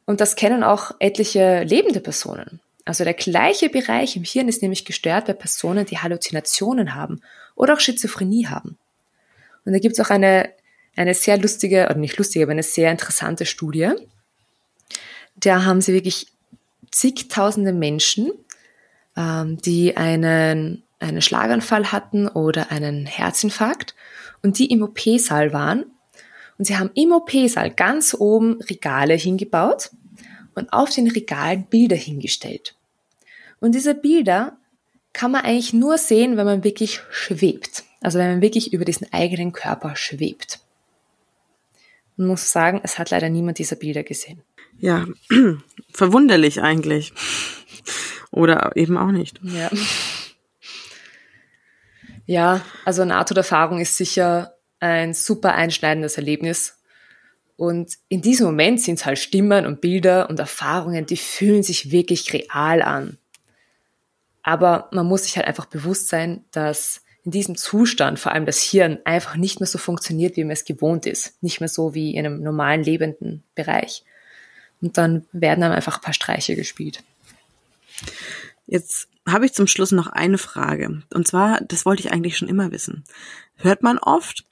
Und 0.06 0.20
das 0.20 0.36
kennen 0.36 0.62
auch 0.62 0.92
etliche 0.98 1.64
lebende 1.64 2.00
Personen. 2.00 2.60
Also 2.84 3.02
der 3.02 3.14
gleiche 3.14 3.68
Bereich 3.68 4.16
im 4.16 4.22
Hirn 4.22 4.48
ist 4.48 4.62
nämlich 4.62 4.84
gestört 4.84 5.26
bei 5.26 5.32
Personen, 5.32 5.84
die 5.86 5.98
Halluzinationen 5.98 6.94
haben 6.94 7.20
oder 7.56 7.74
auch 7.74 7.80
Schizophrenie 7.80 8.46
haben. 8.46 8.78
Und 9.64 9.72
da 9.72 9.80
gibt 9.80 9.98
es 9.98 10.06
auch 10.06 10.10
eine, 10.10 10.50
eine 10.96 11.14
sehr 11.14 11.38
lustige, 11.38 11.84
oder 11.84 11.96
nicht 11.96 12.16
lustige, 12.16 12.44
aber 12.44 12.52
eine 12.52 12.62
sehr 12.62 12.90
interessante 12.90 13.46
Studie. 13.46 13.90
Da 15.36 15.64
haben 15.64 15.80
sie 15.80 15.92
wirklich 15.92 16.28
zigtausende 16.90 17.72
Menschen, 17.72 18.32
ähm, 19.16 19.58
die 19.58 19.96
einen, 19.96 20.82
einen 20.98 21.22
Schlaganfall 21.22 21.92
hatten 21.92 22.26
oder 22.26 22.70
einen 22.70 23.06
Herzinfarkt 23.06 23.94
und 24.42 24.58
die 24.58 24.66
im 24.66 24.82
OP-Saal 24.82 25.52
waren. 25.52 25.84
Und 26.58 26.64
sie 26.64 26.78
haben 26.78 26.90
im 26.94 27.12
OP-Saal 27.12 27.70
ganz 27.70 28.16
oben 28.18 28.60
Regale 28.62 29.14
hingebaut 29.14 29.90
und 30.54 30.72
auf 30.72 30.90
den 30.90 31.08
Regalen 31.10 31.66
Bilder 31.66 31.96
hingestellt. 31.96 32.74
Und 33.60 33.74
diese 33.74 33.94
Bilder 33.94 34.56
kann 35.12 35.30
man 35.30 35.44
eigentlich 35.44 35.72
nur 35.72 35.98
sehen, 35.98 36.36
wenn 36.36 36.46
man 36.46 36.64
wirklich 36.64 37.00
schwebt. 37.10 37.84
Also 38.00 38.18
wenn 38.18 38.30
man 38.30 38.42
wirklich 38.42 38.72
über 38.72 38.84
diesen 38.84 39.12
eigenen 39.12 39.52
Körper 39.52 39.96
schwebt. 39.96 40.60
Man 42.16 42.28
muss 42.28 42.50
sagen, 42.50 42.80
es 42.82 42.98
hat 42.98 43.10
leider 43.10 43.28
niemand 43.28 43.58
dieser 43.58 43.76
Bilder 43.76 44.02
gesehen. 44.02 44.42
Ja, 44.78 45.06
verwunderlich 45.92 46.60
eigentlich. 46.62 47.12
Oder 48.30 48.72
eben 48.74 48.96
auch 48.96 49.12
nicht. 49.12 49.40
Ja. 49.42 49.70
Ja, 52.26 52.60
also 52.84 53.04
Nahtoderfahrung 53.04 53.80
ist 53.80 53.96
sicher 53.96 54.56
ein 54.80 55.14
super 55.14 55.54
einschneidendes 55.54 56.16
Erlebnis. 56.16 56.78
Und 57.56 57.94
in 58.08 58.20
diesem 58.20 58.46
Moment 58.46 58.80
sind 58.80 58.96
es 58.98 59.06
halt 59.06 59.18
Stimmen 59.18 59.64
und 59.64 59.80
Bilder 59.80 60.28
und 60.28 60.38
Erfahrungen, 60.38 61.06
die 61.06 61.16
fühlen 61.16 61.62
sich 61.62 61.90
wirklich 61.90 62.32
real 62.32 62.82
an. 62.82 63.18
Aber 64.42 64.88
man 64.92 65.06
muss 65.06 65.24
sich 65.24 65.36
halt 65.36 65.46
einfach 65.46 65.66
bewusst 65.66 66.08
sein, 66.08 66.44
dass 66.50 67.02
in 67.26 67.32
diesem 67.32 67.56
Zustand 67.56 68.20
vor 68.20 68.30
allem 68.30 68.46
das 68.46 68.60
Hirn 68.60 68.98
einfach 69.04 69.34
nicht 69.34 69.58
mehr 69.58 69.66
so 69.66 69.78
funktioniert, 69.78 70.36
wie 70.36 70.44
man 70.44 70.52
es 70.52 70.64
gewohnt 70.64 71.06
ist. 71.06 71.42
Nicht 71.42 71.58
mehr 71.58 71.68
so 71.68 71.92
wie 71.92 72.14
in 72.14 72.24
einem 72.24 72.40
normalen 72.40 72.84
lebenden 72.84 73.42
Bereich. 73.56 74.04
Und 74.80 74.96
dann 74.96 75.26
werden 75.32 75.60
dann 75.60 75.72
einfach 75.72 75.96
ein 75.96 76.02
paar 76.02 76.14
Streiche 76.14 76.54
gespielt. 76.54 77.02
Jetzt 78.66 79.08
habe 79.28 79.44
ich 79.44 79.54
zum 79.54 79.66
Schluss 79.66 79.90
noch 79.90 80.06
eine 80.06 80.38
Frage. 80.38 81.02
Und 81.12 81.26
zwar, 81.26 81.60
das 81.62 81.84
wollte 81.84 82.02
ich 82.02 82.12
eigentlich 82.12 82.36
schon 82.36 82.48
immer 82.48 82.70
wissen. 82.70 83.02
Hört 83.56 83.82
man 83.82 83.98
oft, 83.98 84.44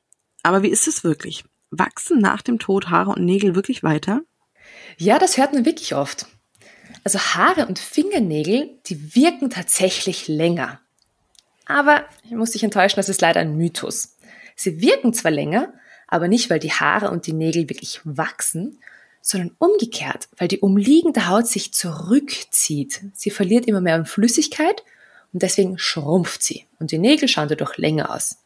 aber 0.42 0.64
wie 0.64 0.68
ist 0.70 0.88
es 0.88 1.04
wirklich? 1.04 1.44
Wachsen 1.70 2.18
nach 2.18 2.42
dem 2.42 2.58
Tod 2.58 2.90
Haare 2.90 3.10
und 3.10 3.24
Nägel 3.24 3.54
wirklich 3.54 3.84
weiter? 3.84 4.22
Ja, 4.98 5.20
das 5.20 5.36
hört 5.36 5.52
man 5.52 5.64
wirklich 5.64 5.94
oft. 5.94 6.26
Also 7.04 7.20
Haare 7.20 7.66
und 7.66 7.78
Fingernägel, 7.78 8.70
die 8.86 9.14
wirken 9.14 9.50
tatsächlich 9.50 10.26
länger. 10.26 10.80
Aber 11.66 12.04
ich 12.24 12.32
muss 12.32 12.50
dich 12.50 12.62
enttäuschen, 12.62 12.96
das 12.96 13.08
ist 13.08 13.20
leider 13.20 13.40
ein 13.40 13.56
Mythos. 13.56 14.16
Sie 14.56 14.80
wirken 14.80 15.14
zwar 15.14 15.30
länger, 15.30 15.72
aber 16.06 16.28
nicht, 16.28 16.50
weil 16.50 16.58
die 16.58 16.72
Haare 16.72 17.10
und 17.10 17.26
die 17.26 17.32
Nägel 17.32 17.68
wirklich 17.68 18.00
wachsen, 18.04 18.78
sondern 19.20 19.56
umgekehrt, 19.58 20.28
weil 20.36 20.48
die 20.48 20.60
umliegende 20.60 21.28
Haut 21.28 21.48
sich 21.48 21.72
zurückzieht. 21.72 23.00
Sie 23.14 23.30
verliert 23.30 23.66
immer 23.66 23.80
mehr 23.80 23.94
an 23.94 24.06
Flüssigkeit 24.06 24.84
und 25.32 25.42
deswegen 25.42 25.78
schrumpft 25.78 26.42
sie 26.42 26.66
und 26.78 26.92
die 26.92 26.98
Nägel 26.98 27.26
schauen 27.28 27.48
dadurch 27.48 27.78
länger 27.78 28.14
aus. 28.14 28.38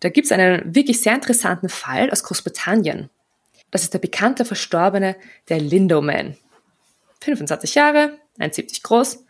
Da 0.00 0.08
gibt 0.08 0.26
es 0.26 0.32
einen 0.32 0.74
wirklich 0.74 1.00
sehr 1.00 1.14
interessanten 1.14 1.68
Fall 1.68 2.10
aus 2.10 2.22
Großbritannien. 2.22 3.10
Das 3.70 3.82
ist 3.82 3.94
der 3.94 3.98
bekannte 3.98 4.44
Verstorbene, 4.44 5.16
der 5.48 5.60
Lindoman. 5.60 6.36
25 7.20 7.74
Jahre, 7.74 8.18
1,70 8.38 8.82
groß. 8.82 9.24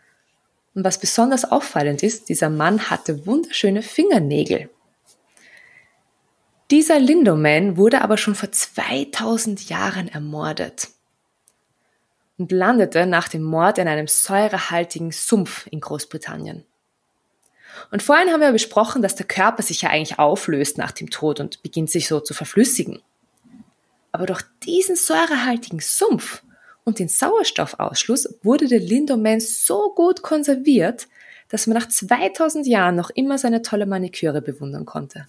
Und 0.75 0.83
was 0.83 0.99
besonders 0.99 1.45
auffallend 1.45 2.01
ist, 2.03 2.29
dieser 2.29 2.49
Mann 2.49 2.89
hatte 2.89 3.25
wunderschöne 3.25 3.81
Fingernägel. 3.81 4.69
Dieser 6.71 6.99
Lindoman 6.99 7.77
wurde 7.77 8.01
aber 8.01 8.17
schon 8.17 8.33
vor 8.33 8.51
2000 8.51 9.69
Jahren 9.69 10.07
ermordet 10.07 10.87
und 12.37 12.51
landete 12.51 13.05
nach 13.05 13.27
dem 13.27 13.43
Mord 13.43 13.77
in 13.77 13.87
einem 13.87 14.07
säurehaltigen 14.07 15.11
Sumpf 15.11 15.67
in 15.69 15.81
Großbritannien. 15.81 16.65
Und 17.91 18.01
vorhin 18.01 18.31
haben 18.31 18.41
wir 18.41 18.51
besprochen, 18.51 19.01
dass 19.01 19.15
der 19.15 19.27
Körper 19.27 19.61
sich 19.61 19.81
ja 19.83 19.89
eigentlich 19.89 20.19
auflöst 20.19 20.77
nach 20.77 20.91
dem 20.91 21.09
Tod 21.09 21.39
und 21.39 21.61
beginnt 21.63 21.89
sich 21.89 22.07
so 22.07 22.19
zu 22.19 22.33
verflüssigen. 22.33 23.01
Aber 24.11 24.25
durch 24.25 24.41
diesen 24.63 24.95
säurehaltigen 24.95 25.79
Sumpf 25.79 26.43
und 26.83 26.99
den 26.99 27.07
Sauerstoffausschluss 27.07 28.39
wurde 28.43 28.67
der 28.67 28.79
Lindoman 28.79 29.39
so 29.39 29.93
gut 29.95 30.21
konserviert, 30.21 31.07
dass 31.49 31.67
man 31.67 31.77
nach 31.77 31.87
2000 31.87 32.67
Jahren 32.67 32.95
noch 32.95 33.09
immer 33.11 33.37
seine 33.37 33.61
tolle 33.61 33.85
Maniküre 33.85 34.41
bewundern 34.41 34.85
konnte. 34.85 35.25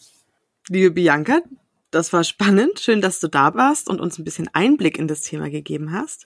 Liebe 0.69 0.91
Bianca, 0.91 1.43
das 1.91 2.13
war 2.13 2.25
spannend. 2.25 2.81
Schön, 2.81 3.01
dass 3.01 3.21
du 3.21 3.29
da 3.29 3.55
warst 3.55 3.89
und 3.89 4.01
uns 4.01 4.19
ein 4.19 4.25
bisschen 4.25 4.49
Einblick 4.53 4.99
in 4.99 5.07
das 5.07 5.21
Thema 5.21 5.49
gegeben 5.49 5.93
hast. 5.93 6.25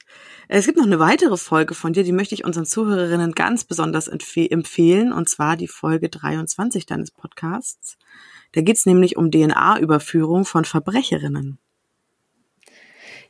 Es 0.49 0.65
gibt 0.65 0.79
noch 0.79 0.87
eine 0.87 0.99
weitere 0.99 1.37
Folge 1.37 1.75
von 1.75 1.93
dir, 1.93 2.05
die 2.05 2.13
möchte 2.13 2.35
ich 2.35 2.45
unseren 2.45 2.65
Zuhörerinnen 2.65 3.33
ganz 3.33 3.65
besonders 3.65 4.09
empfehlen, 4.09 5.13
und 5.13 5.29
zwar 5.29 5.57
die 5.57 5.69
Folge 5.69 6.09
23 6.09 6.87
deines 6.87 7.11
Podcasts. 7.11 7.99
Da 8.53 8.63
geht 8.63 8.77
es 8.77 8.87
nämlich 8.87 9.19
um 9.19 9.31
DNA-Überführung 9.31 10.47
von 10.47 10.65
Verbrecherinnen. 10.65 11.59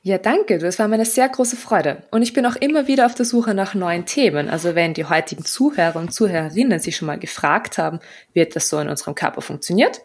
Ja, 0.08 0.16
danke. 0.16 0.56
Das 0.56 0.78
war 0.78 0.88
mir 0.88 0.94
eine 0.94 1.04
sehr 1.04 1.28
große 1.28 1.58
Freude. 1.58 2.02
Und 2.10 2.22
ich 2.22 2.32
bin 2.32 2.46
auch 2.46 2.56
immer 2.56 2.86
wieder 2.86 3.04
auf 3.04 3.14
der 3.14 3.26
Suche 3.26 3.52
nach 3.52 3.74
neuen 3.74 4.06
Themen. 4.06 4.48
Also 4.48 4.74
wenn 4.74 4.94
die 4.94 5.04
heutigen 5.04 5.44
Zuhörer 5.44 5.96
und 5.96 6.14
Zuhörerinnen 6.14 6.80
sich 6.80 6.96
schon 6.96 7.04
mal 7.04 7.18
gefragt 7.18 7.76
haben, 7.76 8.00
wie 8.32 8.40
etwas 8.40 8.70
so 8.70 8.78
in 8.78 8.88
unserem 8.88 9.14
Körper 9.14 9.42
funktioniert, 9.42 10.00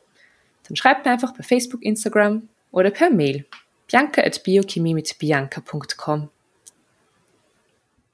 dann 0.67 0.75
schreibt 0.75 1.05
mir 1.05 1.13
einfach 1.13 1.33
bei 1.33 1.41
Facebook, 1.41 1.81
Instagram 1.81 2.49
oder 2.73 2.91
per 2.91 3.11
Mail. 3.11 3.45
Bianca 3.89 4.21
at 4.21 4.43
biochemie 4.43 4.93
mit 4.93 5.17
bianca.com. 5.19 6.27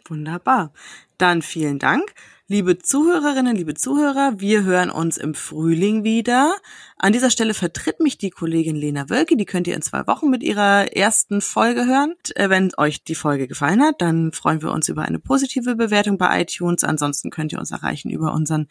Wunderbar. 0.08 0.72
Dann 1.18 1.42
vielen 1.42 1.80
Dank. 1.80 2.14
Liebe 2.52 2.80
Zuhörerinnen, 2.80 3.56
liebe 3.56 3.76
Zuhörer, 3.76 4.40
wir 4.40 4.64
hören 4.64 4.90
uns 4.90 5.18
im 5.18 5.36
Frühling 5.36 6.04
wieder. 6.04 6.56
An 6.98 7.14
dieser 7.14 7.30
Stelle 7.30 7.54
vertritt 7.54 8.00
mich 8.00 8.18
die 8.18 8.32
Kollegin 8.32 8.76
Lena 8.76 9.08
Wölke. 9.08 9.38
Die 9.38 9.46
könnt 9.46 9.68
ihr 9.68 9.76
in 9.76 9.84
zwei 9.84 10.08
Wochen 10.08 10.32
mit 10.32 10.42
ihrer 10.42 10.92
ersten 10.96 11.42
Folge 11.42 11.86
hören. 11.86 12.16
Äh, 12.34 12.50
wenn 12.50 12.72
euch 12.76 13.04
die 13.04 13.14
Folge 13.14 13.48
gefallen 13.48 13.84
hat, 13.84 14.02
dann 14.02 14.32
freuen 14.32 14.64
wir 14.64 14.72
uns 14.72 14.90
über 14.90 15.04
eine 15.04 15.20
positive 15.20 15.76
Bewertung 15.76 16.18
bei 16.18 16.42
iTunes. 16.42 16.84
Ansonsten 16.84 17.30
könnt 17.30 17.54
ihr 17.54 17.60
uns 17.60 17.70
erreichen 17.70 18.10
über 18.10 18.34
unseren 18.34 18.68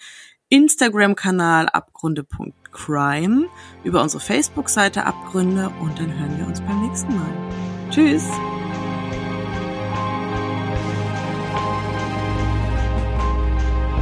Instagram-Kanal 0.48 1.68
abgründe.crime, 1.68 3.46
über 3.84 4.02
unsere 4.02 4.20
Facebook-Seite 4.20 5.06
Abgründe 5.06 5.70
und 5.80 5.96
dann 6.00 6.18
hören 6.18 6.36
wir 6.36 6.48
uns 6.48 6.60
beim 6.62 6.84
nächsten 6.84 7.14
Mal. 7.14 7.30
Tschüss! 7.90 8.24